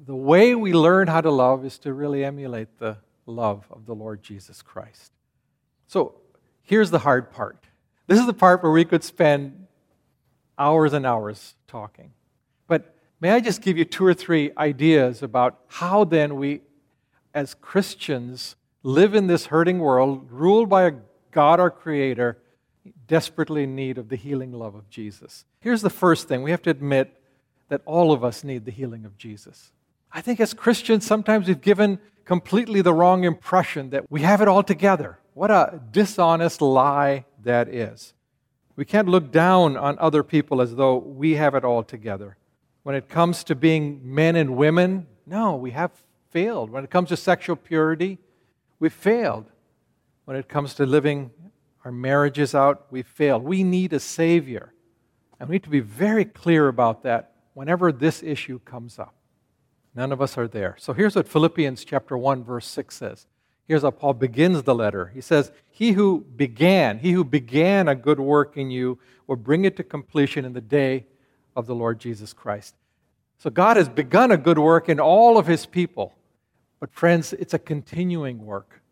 The 0.05 0.15
way 0.15 0.55
we 0.55 0.75
learn 0.75 1.09
how 1.09 1.23
to 1.23 1.31
love 1.31 1.65
is 1.65 1.79
to 1.79 1.95
really 1.95 2.27
emulate 2.27 2.79
the 2.79 2.99
love 3.25 3.65
of 3.71 3.87
the 3.87 3.95
Lord 3.95 4.23
Jesus 4.23 4.61
Christ. 4.61 5.13
So 5.87 6.17
here's 6.63 6.91
the 6.91 6.99
hard 6.99 7.33
part. 7.33 7.65
This 8.11 8.19
is 8.19 8.27
the 8.27 8.35
part 8.35 8.61
where 8.65 8.73
we 8.73 8.85
could 8.85 9.05
spend 9.05 9.69
hours 10.59 10.95
and 10.95 11.07
hours 11.07 11.55
talking. 11.69 12.11
But 12.67 12.93
may 13.21 13.31
I 13.31 13.39
just 13.39 13.63
give 13.63 13.79
you 13.79 13.85
two 13.85 14.05
or 14.05 14.15
three 14.15 14.51
ideas 14.59 15.23
about 15.23 15.61
how 15.69 16.03
then 16.03 16.35
we, 16.35 16.63
as 17.35 17.55
Christians, 17.55 18.57
live 18.83 19.15
in 19.15 19.29
this 19.29 19.47
hurting 19.47 19.79
world, 19.79 20.27
ruled 20.29 20.69
by 20.69 20.89
a 20.89 20.93
God, 21.31 21.61
our 21.61 21.71
Creator, 21.71 22.37
desperately 23.07 23.63
in 23.63 23.77
need 23.77 23.97
of 23.97 24.09
the 24.09 24.17
healing 24.17 24.51
love 24.51 24.75
of 24.75 24.91
Jesus. 24.91 25.45
Here's 25.61 25.83
the 25.83 25.89
first 25.89 26.27
thing 26.27 26.43
we 26.43 26.51
have 26.51 26.63
to 26.63 26.71
admit 26.71 27.17
that 27.69 27.81
all 27.87 28.11
of 28.11 28.25
us 28.25 28.43
need 28.43 28.65
the 28.65 28.73
healing 28.73 29.05
of 29.05 29.17
Jesus. 29.19 29.71
I 30.11 30.21
think 30.21 30.41
as 30.41 30.53
Christians, 30.53 31.07
sometimes 31.07 31.47
we've 31.47 31.61
given 31.61 32.01
completely 32.25 32.83
the 32.83 32.93
wrong 32.93 33.23
impression 33.23 33.91
that 33.91 34.11
we 34.11 34.23
have 34.23 34.41
it 34.41 34.49
all 34.49 34.65
together. 34.65 35.21
What 35.35 35.53
a 35.53 35.81
dishonest 35.93 36.61
lie 36.61 37.25
that 37.45 37.69
is. 37.69 38.15
We 38.77 38.85
can't 38.85 39.09
look 39.09 39.31
down 39.31 39.77
on 39.77 39.99
other 39.99 40.23
people 40.23 40.61
as 40.61 40.75
though 40.75 40.97
we 40.97 41.35
have 41.35 41.55
it 41.55 41.65
all 41.65 41.83
together. 41.83 42.37
When 42.83 42.95
it 42.95 43.09
comes 43.09 43.45
to 43.45 43.55
being 43.55 44.01
men 44.03 44.37
and 44.37 44.57
women, 44.57 45.07
no, 45.27 45.55
we 45.57 45.73
have 45.73 45.91
failed. 46.31 46.71
When 46.71 46.85
it 46.85 46.91
comes 46.91 47.11
to 47.11 47.17
sexual 47.17 47.57
purity, 47.57 48.19
we've 48.79 48.93
failed. 48.93 49.51
When 50.25 50.37
it 50.37 50.49
comes 50.49 50.75
to 50.75 50.87
living 50.87 51.31
our 51.85 51.93
marriages 51.93 52.55
out, 52.55 52.87
we've 52.91 53.07
failed. 53.07 53.43
We 53.43 53.65
need 53.65 53.93
a 53.93 54.01
Savior. 54.01 54.73
And 55.39 55.49
we 55.49 55.57
need 55.57 55.65
to 55.65 55.71
be 55.71 55.81
very 55.81 56.25
clear 56.25 56.69
about 56.69 57.03
that 57.03 57.33
whenever 57.55 57.93
this 57.93 58.23
issue 58.23 58.61
comes 58.61 58.99
up. 58.99 59.15
None 59.95 60.13
of 60.13 60.23
us 60.23 60.39
are 60.39 60.49
there. 60.49 60.77
So 60.79 60.93
here's 60.93 61.17
what 61.17 61.27
Philippians 61.27 61.85
chapter 61.85 62.17
1 62.17 62.45
verse 62.45 62.67
6 62.67 62.95
says. 62.95 63.27
Here's 63.71 63.83
how 63.83 63.93
Paul 63.93 64.15
begins 64.15 64.65
the 64.65 64.75
letter. 64.75 65.13
He 65.15 65.21
says, 65.21 65.53
He 65.71 65.93
who 65.93 66.27
began, 66.35 66.99
he 66.99 67.13
who 67.13 67.23
began 67.23 67.87
a 67.87 67.95
good 67.95 68.19
work 68.19 68.57
in 68.57 68.69
you 68.69 68.99
will 69.29 69.37
bring 69.37 69.65
it 69.65 69.77
to 69.77 69.85
completion 69.85 70.45
in 70.45 70.55
the 70.55 70.61
day 70.61 71.07
of 71.55 71.69
the 71.69 71.75
Lord 71.77 72.01
Jesus 72.01 72.33
Christ. 72.33 72.75
So 73.39 73.49
God 73.49 73.77
has 73.77 73.89
begun 73.89 74.33
a 74.33 74.37
good 74.37 74.59
work 74.59 74.89
in 74.89 74.99
all 74.99 75.39
of 75.39 75.47
his 75.47 75.67
people. 75.67 76.15
But 76.81 76.93
friends, 76.93 77.33
it's 77.33 77.55
a 77.55 77.61
continuing 77.61 78.45
work. 78.45 78.83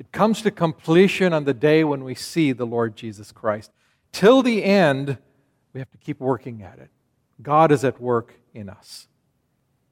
It 0.00 0.10
comes 0.10 0.42
to 0.42 0.50
completion 0.50 1.32
on 1.32 1.44
the 1.44 1.54
day 1.54 1.84
when 1.84 2.02
we 2.02 2.16
see 2.16 2.50
the 2.50 2.66
Lord 2.66 2.96
Jesus 2.96 3.30
Christ. 3.30 3.70
Till 4.10 4.42
the 4.42 4.64
end, 4.64 5.18
we 5.72 5.78
have 5.78 5.92
to 5.92 5.98
keep 5.98 6.18
working 6.18 6.64
at 6.64 6.80
it. 6.80 6.90
God 7.40 7.70
is 7.70 7.84
at 7.84 8.00
work 8.00 8.34
in 8.52 8.70
us. 8.70 9.06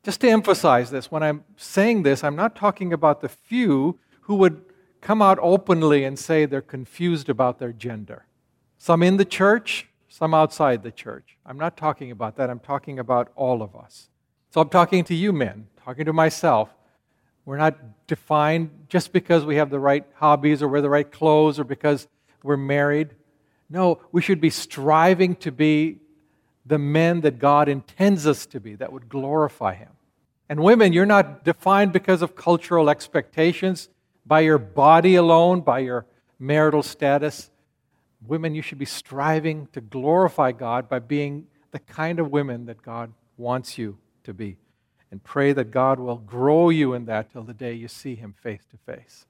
Just 0.02 0.22
to 0.22 0.28
emphasize 0.28 0.90
this, 0.90 1.08
when 1.08 1.22
I'm 1.22 1.44
saying 1.56 2.02
this, 2.02 2.24
I'm 2.24 2.34
not 2.34 2.56
talking 2.56 2.92
about 2.92 3.20
the 3.20 3.28
few 3.28 4.00
who 4.24 4.36
would 4.36 4.62
come 5.00 5.20
out 5.20 5.38
openly 5.42 6.04
and 6.04 6.18
say 6.18 6.46
they're 6.46 6.62
confused 6.62 7.28
about 7.28 7.58
their 7.58 7.72
gender. 7.72 8.26
Some 8.78 9.02
in 9.02 9.18
the 9.18 9.24
church, 9.24 9.86
some 10.08 10.32
outside 10.32 10.82
the 10.82 10.90
church. 10.90 11.36
I'm 11.44 11.58
not 11.58 11.76
talking 11.76 12.10
about 12.10 12.36
that. 12.36 12.48
I'm 12.48 12.58
talking 12.58 12.98
about 12.98 13.30
all 13.36 13.62
of 13.62 13.76
us. 13.76 14.08
So 14.50 14.60
I'm 14.60 14.70
talking 14.70 15.04
to 15.04 15.14
you 15.14 15.32
men, 15.32 15.66
talking 15.84 16.06
to 16.06 16.12
myself. 16.12 16.70
We're 17.44 17.58
not 17.58 18.06
defined 18.06 18.86
just 18.88 19.12
because 19.12 19.44
we 19.44 19.56
have 19.56 19.68
the 19.68 19.78
right 19.78 20.06
hobbies 20.14 20.62
or 20.62 20.68
wear 20.68 20.80
the 20.80 20.88
right 20.88 21.10
clothes 21.10 21.58
or 21.58 21.64
because 21.64 22.08
we're 22.42 22.56
married. 22.56 23.10
No, 23.68 24.00
we 24.10 24.22
should 24.22 24.40
be 24.40 24.50
striving 24.50 25.36
to 25.36 25.52
be 25.52 25.98
the 26.64 26.78
men 26.78 27.20
that 27.20 27.38
God 27.38 27.68
intends 27.68 28.26
us 28.26 28.46
to 28.46 28.60
be, 28.60 28.74
that 28.76 28.90
would 28.90 29.10
glorify 29.10 29.74
Him. 29.74 29.90
And 30.48 30.62
women, 30.62 30.94
you're 30.94 31.04
not 31.04 31.44
defined 31.44 31.92
because 31.92 32.22
of 32.22 32.34
cultural 32.34 32.88
expectations 32.88 33.90
by 34.26 34.40
your 34.40 34.58
body 34.58 35.16
alone, 35.16 35.60
by 35.60 35.80
your 35.80 36.06
marital 36.38 36.82
status. 36.82 37.50
Women, 38.26 38.54
you 38.54 38.62
should 38.62 38.78
be 38.78 38.84
striving 38.84 39.68
to 39.72 39.80
glorify 39.80 40.52
God 40.52 40.88
by 40.88 40.98
being 40.98 41.46
the 41.72 41.78
kind 41.78 42.18
of 42.18 42.30
women 42.30 42.66
that 42.66 42.82
God 42.82 43.12
wants 43.36 43.76
you 43.76 43.98
to 44.24 44.32
be. 44.32 44.56
And 45.10 45.22
pray 45.22 45.52
that 45.52 45.70
God 45.70 46.00
will 46.00 46.16
grow 46.16 46.70
you 46.70 46.94
in 46.94 47.04
that 47.06 47.30
till 47.30 47.42
the 47.42 47.54
day 47.54 47.72
you 47.72 47.88
see 47.88 48.14
Him 48.14 48.34
face 48.42 48.62
to 48.70 48.92
face. 48.92 49.26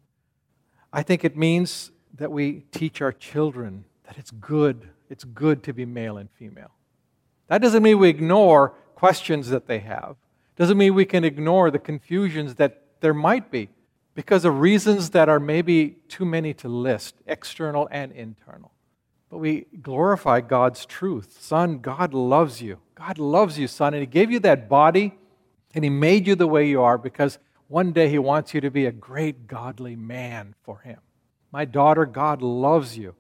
I 0.93 1.03
think 1.03 1.25
it 1.25 1.37
means 1.37 1.91
that 2.17 2.31
we 2.31 2.65
teach 2.71 3.03
our 3.03 3.13
children 3.13 3.85
that 4.05 4.17
it's 4.17 4.31
good. 4.31 4.89
It's 5.11 5.25
good 5.25 5.63
to 5.65 5.73
be 5.73 5.85
male 5.85 6.17
and 6.17 6.31
female. 6.31 6.71
That 7.49 7.61
doesn't 7.61 7.83
mean 7.83 7.99
we 7.99 8.09
ignore 8.09 8.71
questions 8.95 9.49
that 9.51 9.67
they 9.67 9.81
have. 9.81 10.17
Doesn't 10.57 10.79
mean 10.79 10.95
we 10.95 11.05
can 11.05 11.25
ignore 11.25 11.71
the 11.71 11.79
confusions 11.79 12.55
that 12.55 12.83
there 13.01 13.13
might 13.13 13.51
be 13.51 13.69
because 14.15 14.45
of 14.45 14.61
reasons 14.61 15.11
that 15.11 15.29
are 15.29 15.41
maybe 15.41 15.97
too 16.09 16.25
many 16.25 16.55
to 16.55 16.69
list, 16.69 17.17
external 17.27 17.89
and 17.91 18.13
internal. 18.13 18.73
But 19.29 19.39
we 19.39 19.67
glorify 19.83 20.41
God's 20.41 20.87
truth. 20.87 21.37
Son, 21.41 21.79
God 21.79 22.15
loves 22.15 22.63
you. 22.63 22.79
God 22.95 23.19
loves 23.19 23.59
you, 23.59 23.67
son, 23.67 23.95
and 23.95 24.01
He 24.01 24.07
gave 24.07 24.31
you 24.31 24.39
that 24.41 24.69
body 24.69 25.15
and 25.75 25.83
He 25.83 25.91
made 25.91 26.27
you 26.27 26.37
the 26.37 26.47
way 26.47 26.69
you 26.69 26.83
are 26.83 26.97
because 26.97 27.39
one 27.67 27.93
day 27.93 28.09
He 28.09 28.19
wants 28.19 28.55
you 28.55 28.61
to 28.61 28.71
be 28.71 28.87
a 28.87 28.93
great 28.93 29.49
godly 29.49 29.97
man 29.97 30.55
for 30.63 30.79
Him. 30.79 30.99
My 31.51 31.65
daughter, 31.65 32.07
God 32.07 32.43
loves 32.43 32.97
you. 32.97 33.15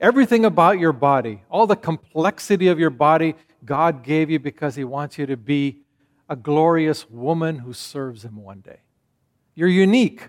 Everything 0.00 0.44
about 0.44 0.80
your 0.80 0.92
body, 0.92 1.42
all 1.50 1.66
the 1.66 1.76
complexity 1.76 2.68
of 2.68 2.80
your 2.80 2.90
body, 2.90 3.34
God 3.64 4.02
gave 4.02 4.30
you 4.30 4.38
because 4.40 4.74
He 4.74 4.84
wants 4.84 5.18
you 5.18 5.26
to 5.26 5.36
be 5.36 5.82
a 6.28 6.34
glorious 6.34 7.08
woman 7.08 7.58
who 7.58 7.72
serves 7.72 8.24
Him 8.24 8.36
one 8.36 8.60
day. 8.60 8.80
You're 9.54 9.68
unique. 9.68 10.28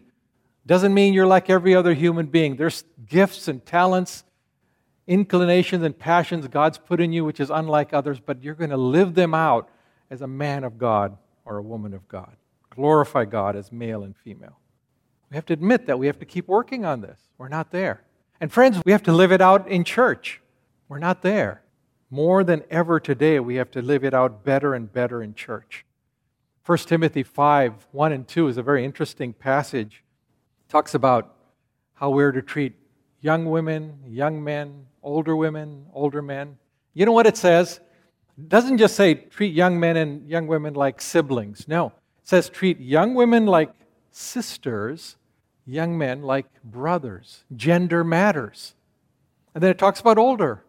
Doesn't 0.66 0.94
mean 0.94 1.14
you're 1.14 1.28
like 1.28 1.50
every 1.50 1.76
other 1.76 1.94
human 1.94 2.28
being. 2.28 2.56
There's 2.56 2.84
gifts 3.08 3.48
and 3.48 3.66
talents, 3.66 4.24
inclinations 5.08 5.84
and 5.84 5.98
passions 5.98 6.48
God's 6.48 6.78
put 6.78 7.02
in 7.02 7.12
you, 7.12 7.26
which 7.26 7.40
is 7.40 7.50
unlike 7.50 7.94
others, 7.94 8.20
but 8.20 8.44
you're 8.44 8.56
going 8.56 8.70
to 8.70 8.78
live 8.78 9.16
them 9.16 9.34
out 9.34 9.70
as 10.10 10.22
a 10.22 10.28
man 10.28 10.64
of 10.64 10.78
God 10.78 11.18
or 11.46 11.58
a 11.58 11.64
woman 11.64 11.94
of 11.94 12.08
God. 12.08 12.36
Glorify 12.70 13.26
God 13.26 13.56
as 13.56 13.72
male 13.72 14.04
and 14.04 14.16
female. 14.16 14.60
We 15.30 15.36
have 15.36 15.46
to 15.48 15.54
admit 15.54 15.88
that 15.88 15.98
we 15.98 16.08
have 16.08 16.20
to 16.20 16.26
keep 16.26 16.48
working 16.48 16.86
on 16.86 17.02
this. 17.02 17.20
We're 17.38 17.48
not 17.48 17.72
there. 17.72 18.04
And 18.40 18.52
friends, 18.52 18.82
we 18.86 18.92
have 18.92 19.04
to 19.04 19.14
live 19.14 19.32
it 19.32 19.42
out 19.42 19.68
in 19.68 19.84
church. 19.84 20.42
We're 20.90 21.00
not 21.00 21.22
there. 21.22 21.62
More 22.10 22.44
than 22.44 22.64
ever 22.70 23.00
today, 23.00 23.40
we 23.40 23.56
have 23.56 23.72
to 23.72 23.82
live 23.82 24.04
it 24.04 24.14
out 24.14 24.44
better 24.44 24.74
and 24.74 24.92
better 24.92 25.24
in 25.24 25.34
church. 25.34 25.86
1 26.66 26.78
Timothy 26.80 27.24
5 27.24 27.88
1 27.92 28.12
and 28.12 28.28
2 28.28 28.48
is 28.50 28.58
a 28.58 28.64
very 28.64 28.84
interesting 28.84 29.32
passage. 29.34 30.04
Talks 30.72 30.94
about 30.94 31.36
how 31.96 32.12
we're 32.12 32.32
to 32.32 32.42
treat 32.42 32.72
young 33.20 33.44
women, 33.44 34.00
young 34.08 34.42
men, 34.42 34.86
older 35.04 35.36
women, 35.36 35.86
older 35.94 36.22
men. 36.22 36.58
You 36.94 37.06
know 37.06 37.12
what 37.12 37.28
it 37.28 37.36
says? 37.36 37.82
It 38.38 38.48
doesn't 38.48 38.78
just 38.78 38.96
say 38.96 39.16
treat 39.16 39.54
young 39.54 39.82
men 39.82 39.98
and 39.98 40.30
young 40.30 40.48
women 40.48 40.74
like 40.74 41.02
siblings. 41.02 41.68
No. 41.68 41.88
It 41.88 42.30
says 42.30 42.48
treat 42.48 42.80
young 42.80 43.16
women 43.16 43.48
like 43.48 43.74
sisters 44.12 45.18
young 45.66 45.98
men 45.98 46.22
like 46.22 46.46
brothers. 46.64 47.44
Gender 47.54 48.06
matters. 48.06 48.74
And 49.54 49.62
then 49.62 49.72
it 49.72 49.78
talks 49.78 50.00
about 50.00 50.18
older 50.18 50.64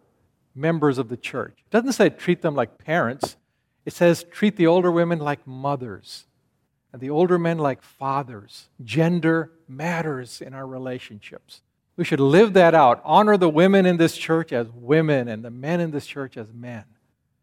members 0.53 0.99
of 0.99 1.11
the 1.11 1.17
church. 1.17 1.55
It 1.59 1.71
doesn't 1.71 1.93
say 1.93 2.11
treat 2.11 2.43
them 2.43 2.57
like 2.57 2.77
parents, 2.77 3.37
it 3.87 3.93
says 3.93 4.25
treat 4.25 4.57
the 4.57 4.67
older 4.67 4.91
women 4.91 5.21
like 5.21 5.47
mothers 5.47 6.27
the 7.01 7.11
older 7.11 7.39
men 7.39 7.59
like 7.59 7.83
fathers. 7.83 8.69
Gender 8.85 9.51
matters 9.67 10.41
in 10.41 10.55
our 10.55 10.67
relationships. 10.67 11.63
We 11.97 12.05
should 12.05 12.21
live 12.21 12.55
that 12.55 12.75
out. 12.75 13.01
Honor 13.05 13.37
the 13.37 13.49
women 13.49 13.87
in 13.87 13.97
this 13.97 14.17
church 14.17 14.53
as 14.53 14.67
women 14.75 15.29
and 15.29 15.45
the 15.45 15.51
men 15.51 15.81
in 15.81 15.91
this 15.91 16.07
church 16.07 16.37
as 16.37 16.53
men. 16.53 16.85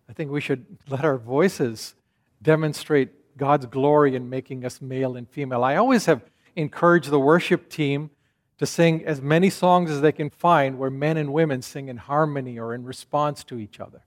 I 0.10 0.14
think 0.14 0.32
we 0.32 0.42
should 0.42 0.66
let 0.90 1.06
our 1.06 1.18
voices 1.18 1.96
demonstrate 2.42 3.38
God's 3.38 3.68
glory 3.68 4.16
in 4.16 4.30
making 4.30 4.66
us 4.66 4.82
male 4.82 5.16
and 5.16 5.30
female. 5.30 5.64
I 5.64 5.76
always 5.76 6.06
have 6.06 6.22
encouraged 6.56 7.10
the 7.10 7.20
worship 7.20 7.70
team 7.70 8.10
to 8.58 8.66
sing 8.66 9.06
as 9.06 9.22
many 9.22 9.50
songs 9.50 9.90
as 9.90 10.02
they 10.02 10.12
can 10.12 10.30
find 10.30 10.78
where 10.78 10.90
men 10.90 11.16
and 11.16 11.32
women 11.32 11.62
sing 11.62 11.88
in 11.88 11.98
harmony 11.98 12.60
or 12.60 12.74
in 12.74 12.84
response 12.84 13.44
to 13.46 13.58
each 13.58 13.80
other. 13.80 14.02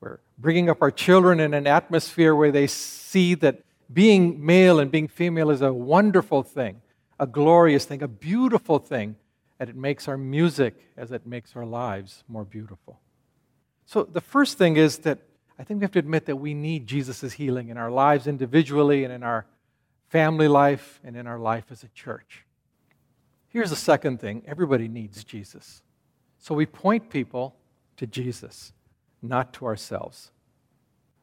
We're 0.00 0.18
bringing 0.38 0.68
up 0.68 0.82
our 0.82 0.90
children 0.90 1.40
in 1.40 1.54
an 1.54 1.66
atmosphere 1.66 2.34
where 2.34 2.52
they 2.52 2.66
see 2.66 3.34
that 3.36 3.62
being 3.92 4.44
male 4.44 4.80
and 4.80 4.90
being 4.90 5.08
female 5.08 5.50
is 5.50 5.62
a 5.62 5.72
wonderful 5.72 6.42
thing, 6.42 6.80
a 7.18 7.26
glorious 7.26 7.84
thing, 7.84 8.02
a 8.02 8.08
beautiful 8.08 8.78
thing, 8.78 9.16
and 9.60 9.70
it 9.70 9.76
makes 9.76 10.08
our 10.08 10.16
music 10.16 10.74
as 10.96 11.12
it 11.12 11.26
makes 11.26 11.54
our 11.56 11.66
lives 11.66 12.24
more 12.28 12.44
beautiful. 12.44 13.00
So 13.86 14.02
the 14.02 14.20
first 14.20 14.58
thing 14.58 14.76
is 14.76 14.98
that 14.98 15.18
I 15.58 15.64
think 15.64 15.80
we 15.80 15.84
have 15.84 15.92
to 15.92 15.98
admit 15.98 16.26
that 16.26 16.36
we 16.36 16.54
need 16.54 16.86
Jesus' 16.86 17.34
healing 17.34 17.68
in 17.68 17.76
our 17.76 17.90
lives 17.90 18.26
individually 18.26 19.04
and 19.04 19.12
in 19.12 19.22
our 19.22 19.46
family 20.08 20.46
life, 20.46 21.00
and 21.02 21.16
in 21.16 21.26
our 21.26 21.40
life 21.40 21.64
as 21.70 21.82
a 21.82 21.88
church. 21.88 22.44
Here's 23.48 23.70
the 23.70 23.76
second 23.76 24.20
thing 24.20 24.42
everybody 24.46 24.86
needs 24.86 25.24
Jesus. 25.24 25.82
So 26.38 26.54
we 26.54 26.66
point 26.66 27.10
people 27.10 27.56
to 27.96 28.06
Jesus, 28.06 28.72
not 29.22 29.52
to 29.54 29.66
ourselves. 29.66 30.30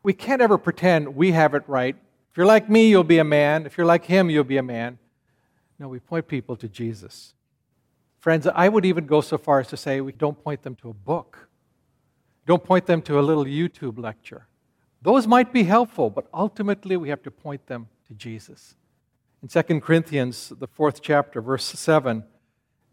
We 0.03 0.11
can't 0.11 0.41
ever 0.41 0.57
pretend 0.57 1.15
we 1.15 1.31
have 1.31 1.53
it 1.53 1.63
right. 1.67 1.95
If 2.31 2.37
you're 2.37 2.45
like 2.45 2.69
me, 2.69 2.89
you'll 2.89 3.03
be 3.03 3.17
a 3.17 3.25
man. 3.25 3.65
If 3.65 3.77
you're 3.77 3.85
like 3.85 4.05
him, 4.05 4.29
you'll 4.29 4.45
be 4.45 4.57
a 4.57 4.63
man. 4.63 4.97
No, 5.77 5.89
we 5.89 5.99
point 5.99 6.27
people 6.27 6.55
to 6.55 6.69
Jesus. 6.69 7.33
Friends, 8.19 8.47
I 8.47 8.69
would 8.69 8.85
even 8.85 9.05
go 9.05 9.19
so 9.19 9.37
far 9.37 9.59
as 9.59 9.67
to 9.67 9.77
say 9.77 9.99
we 9.99 10.13
don't 10.13 10.41
point 10.41 10.61
them 10.61 10.75
to 10.75 10.89
a 10.89 10.93
book. 10.93 11.49
Don't 12.45 12.63
point 12.63 12.85
them 12.85 13.01
to 13.03 13.19
a 13.19 13.21
little 13.21 13.43
YouTube 13.43 13.97
lecture. 13.97 14.47
Those 15.01 15.27
might 15.27 15.51
be 15.51 15.63
helpful, 15.63 16.09
but 16.09 16.27
ultimately 16.33 16.95
we 16.95 17.09
have 17.09 17.23
to 17.23 17.31
point 17.31 17.67
them 17.67 17.89
to 18.07 18.13
Jesus. 18.13 18.75
In 19.41 19.49
2 19.49 19.81
Corinthians, 19.81 20.53
the 20.57 20.67
fourth 20.67 21.01
chapter, 21.01 21.41
verse 21.41 21.65
7, 21.65 22.23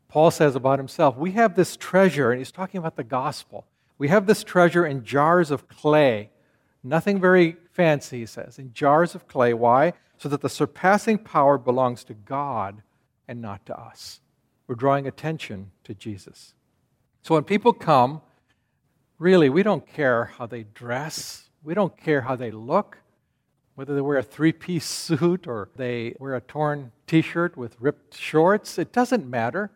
Paul 0.09 0.31
says 0.31 0.57
about 0.57 0.79
himself, 0.79 1.17
We 1.17 1.33
have 1.33 1.55
this 1.55 1.77
treasure, 1.77 2.33
and 2.33 2.39
he's 2.41 2.51
talking 2.51 2.79
about 2.79 2.97
the 2.97 3.05
gospel. 3.05 3.67
We 3.99 4.09
have 4.09 4.27
this 4.27 4.43
treasure 4.43 4.87
in 4.87 5.05
jars 5.05 5.51
of 5.51 5.69
clay. 5.69 6.31
Nothing 6.83 7.21
very 7.21 7.57
fancy, 7.79 8.19
he 8.19 8.27
says, 8.27 8.59
in 8.59 8.73
jars 8.73 9.15
of 9.15 9.29
clay. 9.29 9.55
Why? 9.55 9.93
So 10.19 10.29
that 10.29 10.43
the 10.43 10.49
surpassing 10.49 11.19
power 11.19 11.57
belongs 11.57 12.03
to 12.05 12.15
God 12.15 12.83
and 13.27 13.41
not 13.41 13.65
to 13.67 13.79
us. 13.79 14.21
We're 14.67 14.75
drawing 14.75 15.07
attention 15.07 15.71
to 15.85 15.95
Jesus. 15.95 16.55
So 17.23 17.35
when 17.35 17.45
people 17.45 17.73
come, 17.73 18.21
really, 19.19 19.49
we 19.49 19.63
don't 19.63 19.87
care 19.87 20.27
how 20.37 20.47
they 20.47 20.65
dress, 20.65 21.49
we 21.63 21.73
don't 21.73 21.97
care 21.97 22.23
how 22.23 22.37
they 22.37 22.51
look 22.51 22.99
whether 23.79 23.95
they 23.95 24.01
wear 24.01 24.19
a 24.19 24.25
three 24.25 24.51
piece 24.51 24.87
suit 24.87 25.47
or 25.47 25.69
they 25.77 26.13
wear 26.19 26.35
a 26.35 26.41
torn 26.41 26.91
t 27.07 27.23
shirt 27.23 27.57
with 27.57 27.77
ripped 27.79 28.17
shorts, 28.17 28.77
it 28.77 28.93
doesn't 28.93 29.25
matter. 29.25 29.71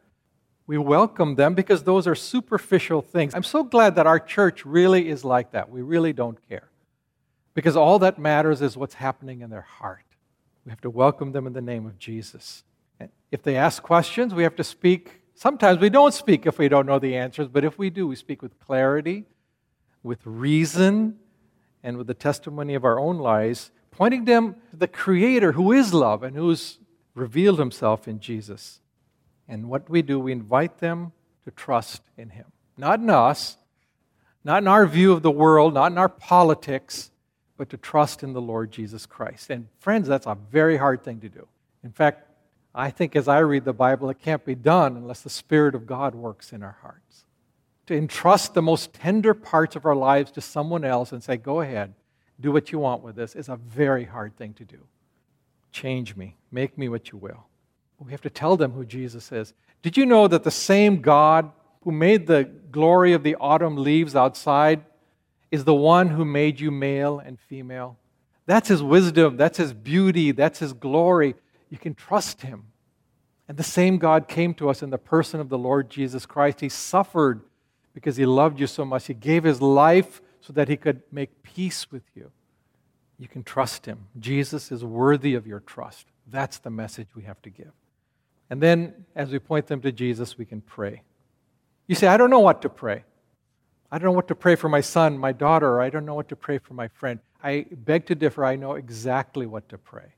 We 0.67 0.77
welcome 0.77 1.37
them 1.37 1.55
because 1.55 1.85
those 1.85 2.09
are 2.09 2.17
superficial 2.17 3.01
things. 3.01 3.33
I'm 3.33 3.45
so 3.45 3.63
glad 3.63 3.95
that 3.95 4.09
our 4.09 4.19
church 4.19 4.67
really 4.67 5.09
is 5.09 5.25
like 5.25 5.53
that. 5.53 5.71
We 5.71 5.83
really 5.83 6.13
don't 6.13 6.37
care. 6.49 6.69
Because 7.55 7.77
all 7.77 7.99
that 8.01 8.19
matters 8.19 8.63
is 8.63 8.77
what's 8.77 8.95
happening 8.95 9.41
in 9.41 9.51
their 9.51 9.63
heart. 9.63 10.05
We 10.65 10.71
have 10.71 10.81
to 10.83 10.91
welcome 10.91 11.33
them 11.33 11.47
in 11.47 11.53
the 11.53 11.61
name 11.61 11.87
of 11.87 11.99
Jesus. 11.99 12.65
If 13.31 13.43
they 13.43 13.57
ask 13.57 13.83
questions, 13.83 14.33
we 14.33 14.45
have 14.45 14.57
to 14.57 14.65
speak. 14.65 15.23
Sometimes 15.35 15.81
we 15.81 15.91
don't 15.91 16.15
speak 16.15 16.47
if 16.47 16.59
we 16.59 16.69
don't 16.69 16.87
know 16.87 16.99
the 16.99 17.17
answers, 17.17 17.49
but 17.49 17.65
if 17.65 17.79
we 17.79 17.91
do, 17.91 18.07
we 18.07 18.17
speak 18.17 18.43
with 18.43 18.59
clarity, 18.61 19.25
with 20.03 20.21
reason, 20.25 21.19
and 21.83 21.97
with 21.97 22.07
the 22.07 22.15
testimony 22.15 22.75
of 22.75 22.85
our 22.85 22.99
own 22.99 23.19
lives 23.19 23.71
pointing 23.93 24.25
them 24.25 24.57
to 24.71 24.77
the 24.77 24.89
Creator 24.89 25.53
who 25.53 25.71
is 25.71 25.95
love 25.95 26.25
and 26.25 26.35
who's 26.35 26.79
revealed 27.15 27.61
himself 27.61 28.09
in 28.09 28.19
Jesus. 28.19 28.81
And 29.47 29.69
what 29.69 29.89
we 29.89 30.03
do, 30.03 30.19
we 30.19 30.33
invite 30.33 30.79
them 30.79 31.13
to 31.45 31.53
trust 31.53 32.03
in 32.17 32.31
Him. 32.31 32.47
Not 32.77 32.99
in 33.01 33.11
us, 33.11 33.59
not 34.43 34.63
in 34.63 34.67
our 34.67 34.87
view 34.87 35.13
of 35.13 35.23
the 35.23 35.31
world, 35.31 35.75
not 35.75 35.93
in 35.93 35.99
our 35.99 36.09
politics, 36.09 37.12
but 37.63 37.71
to 37.71 37.77
trust 37.77 38.25
in 38.25 38.33
the 38.33 38.41
Lord 38.41 38.73
Jesus 38.73 39.07
Christ. 39.07 39.49
And 39.49 39.69
friends, 39.79 40.09
that's 40.09 40.27
a 40.27 40.37
very 40.51 40.77
hard 40.77 41.05
thing 41.05 41.21
to 41.21 41.29
do. 41.29 41.47
In 41.85 41.93
fact, 41.93 42.27
I 42.75 42.91
think 42.91 43.15
as 43.15 43.29
I 43.29 43.39
read 43.39 43.65
the 43.65 43.73
Bible, 43.73 44.11
it 44.11 44.19
can't 44.19 44.45
be 44.45 44.57
done 44.57 44.97
unless 44.97 45.21
the 45.21 45.31
Spirit 45.31 45.77
of 45.77 45.87
God 45.87 46.17
works 46.17 46.53
in 46.53 46.65
our 46.65 46.77
hearts. 46.83 47.25
To 47.87 47.97
entrust 47.97 48.55
the 48.55 48.63
most 48.63 48.93
tender 48.93 49.33
parts 49.33 49.77
of 49.77 49.87
our 49.87 49.95
lives 49.95 50.33
to 50.33 50.41
someone 50.41 50.85
else 50.85 51.13
and 51.13 51.23
say, 51.23 51.37
Go 51.37 51.61
ahead, 51.61 51.95
do 52.41 52.51
what 52.51 52.73
you 52.73 52.81
want 52.81 53.05
with 53.05 53.15
this 53.15 53.37
is 53.37 53.49
a 53.49 53.55
very 53.55 54.07
hard 54.07 54.37
thing 54.37 54.55
to 54.55 54.65
do. 54.65 54.79
Change 55.71 56.17
me, 56.17 56.35
make 56.51 56.77
me 56.77 56.89
what 56.89 57.13
you 57.13 57.19
will. 57.19 57.47
We 58.01 58.11
have 58.11 58.23
to 58.23 58.31
tell 58.31 58.57
them 58.57 58.73
who 58.73 58.85
Jesus 58.85 59.31
is. 59.31 59.55
Did 59.83 59.97
you 59.97 60.05
know 60.05 60.27
that 60.27 60.43
the 60.43 60.51
same 60.51 61.01
God 61.01 61.53
who 61.85 61.93
made 61.93 62.27
the 62.27 62.43
glory 62.73 63.13
of 63.13 63.23
the 63.23 63.37
autumn 63.37 63.77
leaves 63.77 64.17
outside 64.17 64.83
is 65.53 65.65
the 65.65 65.75
one 65.75 66.09
who 66.09 66.25
made 66.25 66.59
you 66.59 66.73
male 66.73 67.21
and 67.21 67.39
female? 67.39 67.99
That's 68.47 68.69
his 68.69 68.83
wisdom, 68.83 69.37
that's 69.37 69.59
his 69.59 69.73
beauty, 69.73 70.33
that's 70.33 70.59
his 70.59 70.73
glory. 70.73 71.37
You 71.71 71.79
can 71.79 71.95
trust 71.95 72.43
him. 72.43 72.65
And 73.47 73.57
the 73.57 73.63
same 73.63 73.99
God 73.99 74.27
came 74.27 74.55
to 74.55 74.71
us 74.71 74.83
in 74.83 74.91
the 74.91 74.99
person 74.99 75.39
of 75.39 75.51
the 75.51 75.59
Lord 75.59 75.91
Jesus 75.91 76.27
Christ. 76.27 76.61
He 76.61 76.69
suffered 76.69 77.43
because 77.93 78.17
he 78.17 78.25
loved 78.25 78.59
you 78.59 78.67
so 78.67 78.85
much. 78.85 79.07
He 79.07 79.15
gave 79.15 79.45
his 79.45 79.61
life 79.61 80.23
so 80.41 80.53
that 80.55 80.69
he 80.69 80.77
could 80.77 81.03
make 81.13 81.43
peace 81.43 81.93
with 81.93 82.03
you. 82.15 82.33
You 83.19 83.29
can 83.29 83.45
trust 83.45 83.87
him. 83.87 84.07
Jesus 84.19 84.73
is 84.73 84.85
worthy 84.85 85.35
of 85.35 85.47
your 85.47 85.61
trust. 85.61 86.07
That's 86.27 86.59
the 86.59 86.71
message 86.71 87.09
we 87.15 87.25
have 87.25 87.41
to 87.43 87.51
give. 87.51 87.73
And 88.49 88.61
then, 88.61 89.05
as 89.15 89.31
we 89.31 89.39
point 89.39 89.67
them 89.67 89.81
to 89.83 89.93
Jesus, 89.93 90.37
we 90.37 90.45
can 90.45 90.61
pray. 90.61 91.03
You 91.87 91.95
say, 91.95 92.07
I 92.07 92.17
don't 92.17 92.31
know 92.31 92.41
what 92.41 92.63
to 92.63 92.69
pray. 92.69 93.05
I 93.93 93.99
don't 93.99 94.07
know 94.07 94.17
what 94.17 94.29
to 94.29 94.35
pray 94.35 94.57
for 94.57 94.69
my 94.69 94.81
son, 94.81 95.17
my 95.17 95.31
daughter, 95.31 95.81
I 95.81 95.91
don't 95.91 96.05
know 96.05 96.15
what 96.15 96.31
to 96.31 96.37
pray 96.37 96.59
for 96.59 96.75
my 96.75 96.89
friend. 96.89 97.21
I 97.45 97.67
beg 97.71 98.07
to 98.07 98.17
differ. 98.17 98.45
I 98.45 98.57
know 98.57 98.73
exactly 98.73 99.47
what 99.47 99.69
to 99.69 99.79
pray. 99.79 100.15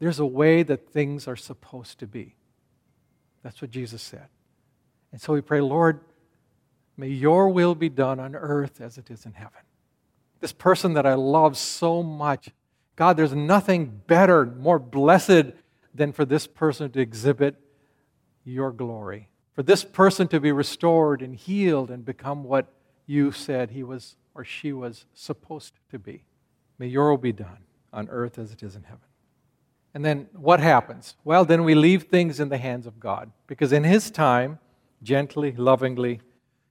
There's 0.00 0.18
a 0.18 0.26
way 0.26 0.62
that 0.64 0.90
things 0.90 1.26
are 1.26 1.36
supposed 1.36 1.98
to 2.00 2.06
be. 2.06 2.34
That's 3.42 3.62
what 3.62 3.70
Jesus 3.70 4.02
said. 4.02 4.26
And 5.12 5.20
so 5.20 5.32
we 5.32 5.40
pray, 5.40 5.60
Lord, 5.60 6.00
May 6.96 7.08
your 7.08 7.48
will 7.48 7.74
be 7.74 7.88
done 7.88 8.20
on 8.20 8.36
earth 8.36 8.80
as 8.80 8.98
it 8.98 9.10
is 9.10 9.26
in 9.26 9.32
heaven. 9.32 9.60
This 10.40 10.52
person 10.52 10.94
that 10.94 11.06
I 11.06 11.14
love 11.14 11.56
so 11.56 12.02
much, 12.02 12.50
God, 12.96 13.16
there's 13.16 13.34
nothing 13.34 14.02
better, 14.06 14.46
more 14.46 14.78
blessed 14.78 15.52
than 15.94 16.12
for 16.12 16.24
this 16.24 16.46
person 16.46 16.90
to 16.92 17.00
exhibit 17.00 17.56
your 18.44 18.70
glory, 18.70 19.28
for 19.54 19.62
this 19.62 19.84
person 19.84 20.28
to 20.28 20.38
be 20.38 20.52
restored 20.52 21.22
and 21.22 21.34
healed 21.34 21.90
and 21.90 22.04
become 22.04 22.44
what 22.44 22.72
you 23.06 23.32
said 23.32 23.70
he 23.70 23.82
was 23.82 24.16
or 24.34 24.44
she 24.44 24.72
was 24.72 25.06
supposed 25.14 25.74
to 25.90 25.98
be. 25.98 26.24
May 26.78 26.88
your 26.88 27.10
will 27.10 27.18
be 27.18 27.32
done 27.32 27.58
on 27.92 28.08
earth 28.08 28.38
as 28.38 28.52
it 28.52 28.62
is 28.62 28.74
in 28.74 28.82
heaven. 28.82 29.06
And 29.94 30.04
then 30.04 30.26
what 30.32 30.58
happens? 30.58 31.14
Well, 31.22 31.44
then 31.44 31.62
we 31.62 31.76
leave 31.76 32.04
things 32.04 32.40
in 32.40 32.48
the 32.48 32.58
hands 32.58 32.86
of 32.86 32.98
God 32.98 33.30
because 33.46 33.72
in 33.72 33.84
His 33.84 34.10
time, 34.10 34.58
gently, 35.02 35.52
lovingly, 35.52 36.20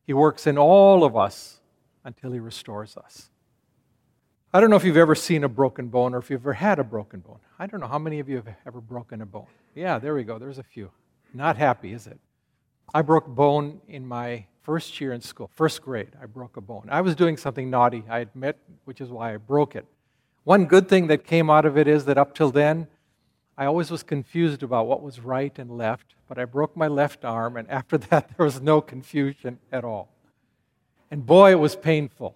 he 0.05 0.11
works 0.11 0.45
in 0.45 0.57
all 0.57 1.05
of 1.05 1.15
us 1.15 1.61
until 2.03 2.33
He 2.33 2.39
restores 2.39 2.97
us. 2.97 3.29
I 4.53 4.59
don't 4.59 4.69
know 4.69 4.75
if 4.75 4.83
you've 4.83 4.97
ever 4.97 5.15
seen 5.15 5.45
a 5.45 5.49
broken 5.49 5.87
bone 5.87 6.13
or 6.13 6.19
if 6.19 6.29
you've 6.29 6.41
ever 6.41 6.53
had 6.53 6.77
a 6.79 6.83
broken 6.83 7.21
bone. 7.21 7.39
I 7.57 7.65
don't 7.65 7.79
know 7.79 7.87
how 7.87 7.97
many 7.97 8.19
of 8.19 8.27
you 8.27 8.35
have 8.35 8.49
ever 8.67 8.81
broken 8.81 9.21
a 9.21 9.25
bone. 9.25 9.47
Yeah, 9.73 9.97
there 9.97 10.13
we 10.13 10.23
go. 10.23 10.37
There's 10.37 10.59
a 10.59 10.63
few. 10.63 10.91
Not 11.33 11.57
happy, 11.57 11.93
is 11.93 12.05
it? 12.05 12.19
I 12.93 13.01
broke 13.01 13.25
bone 13.25 13.81
in 13.87 14.05
my 14.05 14.45
first 14.63 14.99
year 14.99 15.13
in 15.13 15.21
school, 15.21 15.49
first 15.53 15.81
grade. 15.81 16.11
I 16.21 16.25
broke 16.25 16.57
a 16.57 16.61
bone. 16.61 16.87
I 16.89 17.01
was 17.01 17.15
doing 17.15 17.37
something 17.37 17.69
naughty, 17.69 18.03
I 18.09 18.19
admit, 18.19 18.57
which 18.85 19.01
is 19.01 19.09
why 19.09 19.33
I 19.33 19.37
broke 19.37 19.75
it. 19.75 19.85
One 20.45 20.65
good 20.65 20.89
thing 20.89 21.07
that 21.07 21.25
came 21.25 21.49
out 21.49 21.65
of 21.65 21.77
it 21.77 21.87
is 21.87 22.05
that 22.05 22.17
up 22.17 22.33
till 22.33 22.51
then, 22.51 22.87
I 23.57 23.65
always 23.65 23.91
was 23.91 24.03
confused 24.03 24.63
about 24.63 24.87
what 24.87 25.01
was 25.01 25.19
right 25.19 25.57
and 25.59 25.77
left, 25.77 26.15
but 26.27 26.39
I 26.39 26.45
broke 26.45 26.75
my 26.75 26.87
left 26.87 27.23
arm, 27.23 27.55
and 27.55 27.69
after 27.69 27.97
that, 28.09 28.29
there 28.35 28.45
was 28.45 28.61
no 28.61 28.81
confusion 28.81 29.59
at 29.71 29.83
all. 29.83 30.09
And 31.11 31.25
boy, 31.25 31.51
it 31.51 31.59
was 31.59 31.75
painful. 31.75 32.35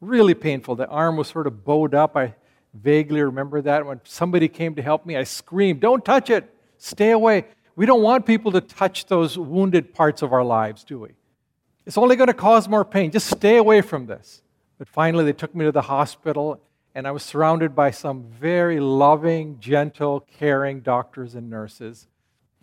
Really 0.00 0.34
painful. 0.34 0.76
The 0.76 0.86
arm 0.86 1.16
was 1.16 1.28
sort 1.28 1.46
of 1.46 1.64
bowed 1.64 1.94
up. 1.94 2.16
I 2.16 2.34
vaguely 2.74 3.22
remember 3.22 3.60
that. 3.62 3.84
When 3.84 4.00
somebody 4.04 4.48
came 4.48 4.74
to 4.76 4.82
help 4.82 5.04
me, 5.06 5.16
I 5.16 5.24
screamed, 5.24 5.80
Don't 5.80 6.04
touch 6.04 6.30
it! 6.30 6.48
Stay 6.78 7.10
away. 7.10 7.46
We 7.76 7.86
don't 7.86 8.02
want 8.02 8.26
people 8.26 8.52
to 8.52 8.60
touch 8.60 9.06
those 9.06 9.36
wounded 9.36 9.94
parts 9.94 10.22
of 10.22 10.32
our 10.32 10.44
lives, 10.44 10.84
do 10.84 11.00
we? 11.00 11.08
It's 11.86 11.98
only 11.98 12.16
going 12.16 12.28
to 12.28 12.34
cause 12.34 12.68
more 12.68 12.84
pain. 12.84 13.10
Just 13.10 13.28
stay 13.28 13.56
away 13.56 13.80
from 13.80 14.06
this. 14.06 14.42
But 14.78 14.88
finally, 14.88 15.24
they 15.24 15.32
took 15.32 15.54
me 15.54 15.64
to 15.66 15.72
the 15.72 15.82
hospital, 15.82 16.60
and 16.94 17.06
I 17.06 17.10
was 17.10 17.22
surrounded 17.22 17.74
by 17.74 17.90
some 17.90 18.24
very 18.24 18.80
loving, 18.80 19.58
gentle, 19.60 20.20
caring 20.20 20.80
doctors 20.80 21.34
and 21.34 21.50
nurses. 21.50 22.08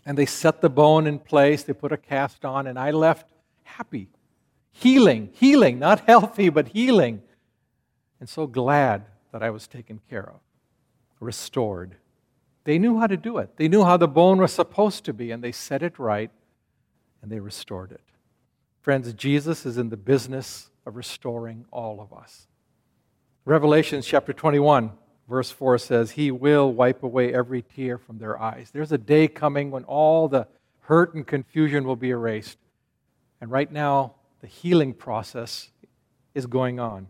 And 0.06 0.18
they 0.18 0.26
set 0.26 0.62
the 0.62 0.70
bone 0.70 1.06
in 1.06 1.20
place, 1.20 1.64
they 1.64 1.74
put 1.74 1.92
a 1.92 1.98
cast 1.98 2.44
on, 2.44 2.66
and 2.68 2.80
I 2.80 2.92
left 2.92 3.28
happy. 3.64 4.10
Healing, 4.72 5.30
healing, 5.34 5.80
not 5.80 6.00
healthy, 6.08 6.50
but 6.50 6.70
healing. 6.70 7.22
And 8.20 8.28
so 8.28 8.48
glad 8.48 9.06
that 9.32 9.44
I 9.44 9.50
was 9.50 9.68
taken 9.68 10.02
care 10.10 10.28
of, 10.28 10.40
restored. 11.20 11.96
They 12.64 12.78
knew 12.78 13.00
how 13.00 13.08
to 13.08 13.18
do 13.18 13.38
it. 13.38 13.58
They 13.58 13.68
knew 13.68 13.84
how 13.84 13.98
the 13.98 14.08
bone 14.08 14.40
was 14.40 14.52
supposed 14.52 15.06
to 15.06 15.14
be, 15.14 15.32
and 15.32 15.44
they 15.44 15.52
set 15.52 15.82
it 15.82 15.98
right, 15.98 16.32
and 17.22 17.32
they 17.32 17.40
restored 17.40 17.92
it. 17.92 18.02
Friends, 18.82 19.14
Jesus 19.14 19.66
is 19.66 19.78
in 19.78 19.90
the 19.90 19.98
business 19.98 20.70
of 20.88 20.96
restoring 20.96 21.66
all 21.72 22.02
of 22.02 22.12
us. 22.18 22.48
Revelation 23.46 24.02
chapter 24.02 24.34
21, 24.34 24.92
verse 25.30 25.52
4 25.52 25.78
says, 25.78 26.12
He 26.12 26.32
will 26.32 26.74
wipe 26.74 27.04
away 27.04 27.32
every 27.32 27.62
tear 27.62 28.00
from 28.00 28.18
their 28.18 28.42
eyes. 28.42 28.72
There's 28.72 28.92
a 28.92 28.98
day 28.98 29.28
coming 29.28 29.70
when 29.70 29.84
all 29.84 30.28
the 30.28 30.48
hurt 30.82 31.14
and 31.14 31.26
confusion 31.26 31.84
will 31.84 31.96
be 31.96 32.10
erased. 32.10 32.58
And 33.40 33.52
right 33.52 33.72
now, 33.72 34.16
the 34.42 34.48
healing 34.48 34.94
process 34.94 35.70
is 36.34 36.48
going 36.48 36.80
on. 36.80 37.08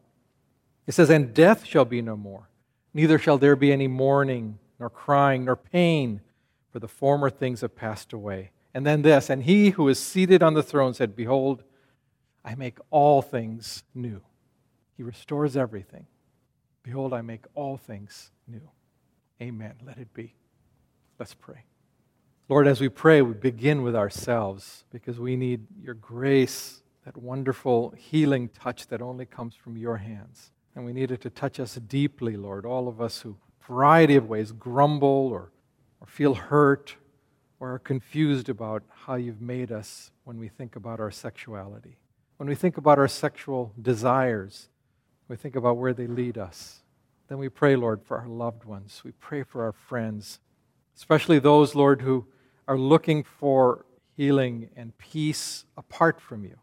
It 0.87 0.93
says, 0.93 1.09
And 1.09 1.33
death 1.33 1.65
shall 1.65 1.85
be 1.85 2.01
no 2.01 2.17
more, 2.17 2.49
neither 2.93 3.17
shall 3.17 3.37
there 3.37 3.55
be 3.55 3.71
any 3.71 3.87
mourning, 3.87 4.59
nor 4.77 4.89
crying, 4.89 5.45
nor 5.45 5.55
pain, 5.55 6.19
for 6.71 6.79
the 6.79 6.87
former 6.89 7.29
things 7.29 7.61
have 7.61 7.75
passed 7.77 8.11
away. 8.11 8.51
And 8.73 8.85
then 8.85 9.01
this, 9.01 9.29
and 9.29 9.43
he 9.43 9.71
who 9.71 9.87
is 9.89 9.99
seated 9.99 10.41
on 10.41 10.53
the 10.53 10.63
throne 10.63 10.93
said, 10.93 11.15
Behold, 11.15 11.63
I 12.43 12.55
make 12.55 12.79
all 12.89 13.21
things 13.21 13.83
new. 13.93 14.21
He 14.95 15.03
restores 15.03 15.57
everything. 15.57 16.07
Behold, 16.83 17.13
I 17.13 17.21
make 17.21 17.45
all 17.53 17.77
things 17.77 18.31
new. 18.47 18.69
Amen. 19.41 19.73
Let 19.85 19.97
it 19.97 20.13
be. 20.13 20.35
Let's 21.19 21.33
pray. 21.33 21.65
Lord, 22.49 22.67
as 22.67 22.81
we 22.81 22.89
pray, 22.89 23.21
we 23.21 23.33
begin 23.33 23.81
with 23.83 23.95
ourselves 23.95 24.85
because 24.91 25.19
we 25.19 25.35
need 25.35 25.67
your 25.81 25.93
grace, 25.93 26.81
that 27.05 27.15
wonderful 27.17 27.93
healing 27.97 28.49
touch 28.49 28.87
that 28.87 29.01
only 29.01 29.25
comes 29.25 29.55
from 29.55 29.77
your 29.77 29.97
hands. 29.97 30.51
And 30.75 30.85
we 30.85 30.93
need 30.93 31.11
it 31.11 31.21
to 31.21 31.29
touch 31.29 31.59
us 31.59 31.75
deeply, 31.75 32.37
Lord, 32.37 32.65
all 32.65 32.87
of 32.87 33.01
us 33.01 33.21
who, 33.21 33.37
variety 33.67 34.15
of 34.15 34.27
ways, 34.27 34.51
grumble 34.51 35.29
or, 35.31 35.51
or 35.99 36.07
feel 36.07 36.33
hurt 36.33 36.95
or 37.61 37.75
are 37.75 37.79
confused 37.79 38.49
about 38.49 38.81
how 38.89 39.13
you've 39.13 39.39
made 39.39 39.71
us 39.71 40.11
when 40.23 40.39
we 40.39 40.47
think 40.49 40.75
about 40.75 40.99
our 40.99 41.11
sexuality. 41.11 41.95
When 42.37 42.49
we 42.49 42.55
think 42.55 42.75
about 42.75 42.97
our 42.97 43.07
sexual 43.07 43.71
desires, 43.79 44.67
we 45.27 45.35
think 45.35 45.55
about 45.55 45.77
where 45.77 45.93
they 45.93 46.07
lead 46.07 46.39
us. 46.39 46.81
Then 47.27 47.37
we 47.37 47.49
pray, 47.49 47.75
Lord, 47.75 48.01
for 48.03 48.17
our 48.17 48.27
loved 48.27 48.65
ones. 48.65 49.03
We 49.05 49.11
pray 49.11 49.43
for 49.43 49.63
our 49.63 49.73
friends, 49.73 50.39
especially 50.97 51.37
those, 51.37 51.75
Lord, 51.75 52.01
who 52.01 52.25
are 52.67 52.79
looking 52.79 53.23
for 53.23 53.85
healing 54.17 54.71
and 54.75 54.97
peace 54.97 55.65
apart 55.77 56.19
from 56.19 56.43
you. 56.43 56.57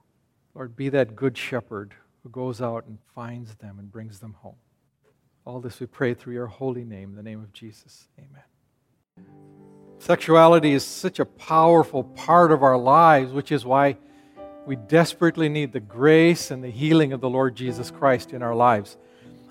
Lord, 0.53 0.75
be 0.75 0.89
that 0.89 1.15
good 1.15 1.39
shepherd 1.39 1.95
who 2.25 2.29
goes 2.29 2.61
out 2.61 2.87
and 2.89 2.99
finds 3.15 3.55
them 3.55 3.79
and 3.79 3.93
brings 3.93 4.19
them 4.19 4.35
home. 4.41 4.57
All 5.45 5.61
this 5.61 5.79
we 5.79 5.87
pray 5.87 6.15
through 6.15 6.35
your 6.35 6.49
holy 6.49 6.85
name, 6.85 7.15
the 7.15 7.23
name 7.23 7.39
of 7.39 7.53
Jesus. 7.53 8.09
Amen. 8.19 8.43
Sexuality 10.01 10.73
is 10.73 10.85
such 10.85 11.19
a 11.19 11.25
powerful 11.25 12.05
part 12.05 12.53
of 12.53 12.63
our 12.63 12.79
lives, 12.79 13.33
which 13.33 13.51
is 13.51 13.65
why 13.65 13.97
we 14.65 14.77
desperately 14.77 15.49
need 15.49 15.73
the 15.73 15.81
grace 15.81 16.51
and 16.51 16.63
the 16.63 16.71
healing 16.71 17.13
of 17.13 17.21
the 17.21 17.29
Lord 17.29 17.57
Jesus 17.57 17.91
Christ 17.91 18.33
in 18.33 18.43
our 18.43 18.55
lives. 18.55 18.97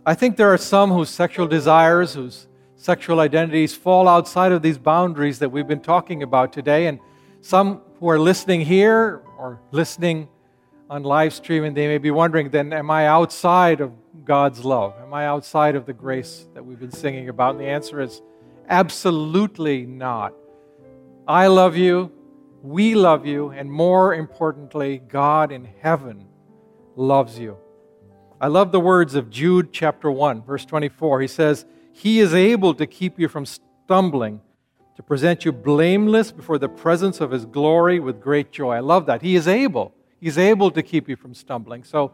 I 0.06 0.14
think 0.14 0.38
there 0.38 0.52
are 0.54 0.58
some 0.58 0.90
whose 0.92 1.10
sexual 1.10 1.48
desires, 1.48 2.14
whose 2.14 2.48
sexual 2.76 3.20
identities 3.20 3.76
fall 3.76 4.08
outside 4.08 4.52
of 4.52 4.62
these 4.62 4.78
boundaries 4.78 5.40
that 5.40 5.50
we've 5.50 5.68
been 5.68 5.82
talking 5.82 6.24
about 6.24 6.54
today, 6.54 6.88
and 6.88 7.00
some 7.42 7.82
who 8.00 8.10
are 8.10 8.20
listening 8.20 8.62
here 8.62 9.22
or 9.38 9.60
listening 9.72 10.30
on 10.90 11.04
live 11.04 11.34
stream, 11.34 11.66
and 11.66 11.76
they 11.76 11.88
may 11.88 11.98
be 11.98 12.12
wondering 12.12 12.50
then, 12.50 12.72
am 12.72 12.90
I 12.90 13.08
outside 13.08 13.82
of 13.82 13.92
God's 14.24 14.64
love? 14.64 14.96
Am 15.02 15.14
I 15.14 15.26
outside 15.26 15.76
of 15.76 15.86
the 15.86 15.94
grace 15.94 16.48
that 16.54 16.66
we've 16.66 16.80
been 16.80 16.92
singing 16.92 17.28
about? 17.28 17.56
And 17.56 17.60
the 17.60 17.68
answer 17.68 18.00
is 18.00 18.22
absolutely 18.70 19.86
not. 19.86 20.34
I 21.28 21.48
love 21.48 21.76
you. 21.76 22.12
We 22.62 22.96
love 22.96 23.26
you. 23.26 23.50
And 23.50 23.72
more 23.72 24.14
importantly, 24.14 25.00
God 25.08 25.52
in 25.52 25.66
heaven 25.82 26.28
loves 26.96 27.38
you. 27.38 27.58
I 28.40 28.48
love 28.48 28.72
the 28.72 28.80
words 28.80 29.16
of 29.16 29.30
Jude 29.30 29.74
chapter 29.74 30.12
1, 30.12 30.44
verse 30.44 30.66
24. 30.66 31.22
He 31.22 31.28
says, 31.28 31.66
He 31.92 32.20
is 32.20 32.34
able 32.34 32.74
to 32.76 32.86
keep 32.86 33.20
you 33.20 33.28
from 33.28 33.46
stumbling, 33.46 34.42
to 34.96 35.04
present 35.04 35.44
you 35.44 35.52
blameless 35.52 36.32
before 36.32 36.58
the 36.58 36.70
presence 36.70 37.20
of 37.20 37.32
His 37.32 37.46
glory 37.46 38.00
with 38.00 38.22
great 38.22 38.52
joy. 38.52 38.76
I 38.76 38.80
love 38.80 39.06
that. 39.08 39.22
He 39.22 39.36
is 39.36 39.48
able. 39.48 39.94
He's 40.20 40.38
able 40.38 40.72
to 40.72 40.84
keep 40.84 41.10
you 41.10 41.16
from 41.16 41.34
stumbling. 41.34 41.84
So 41.84 42.14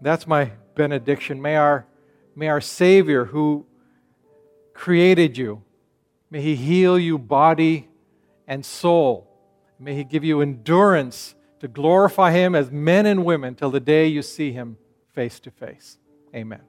that's 0.00 0.26
my 0.26 0.52
benediction. 0.74 1.40
May 1.40 1.56
our, 1.56 1.86
may 2.34 2.48
our 2.48 2.60
Savior, 2.60 3.26
who 3.26 3.66
created 4.76 5.36
you, 5.36 5.62
may 6.30 6.40
He 6.40 6.54
heal 6.54 6.98
you 6.98 7.18
body 7.18 7.88
and 8.46 8.64
soul. 8.64 9.28
May 9.78 9.94
He 9.94 10.04
give 10.04 10.24
you 10.24 10.40
endurance 10.40 11.34
to 11.60 11.68
glorify 11.68 12.32
Him 12.32 12.54
as 12.54 12.70
men 12.70 13.06
and 13.06 13.24
women 13.24 13.54
till 13.54 13.70
the 13.70 13.80
day 13.80 14.06
you 14.06 14.22
see 14.22 14.52
Him 14.52 14.76
face 15.12 15.40
to 15.40 15.50
face. 15.50 15.98
Amen. 16.34 16.60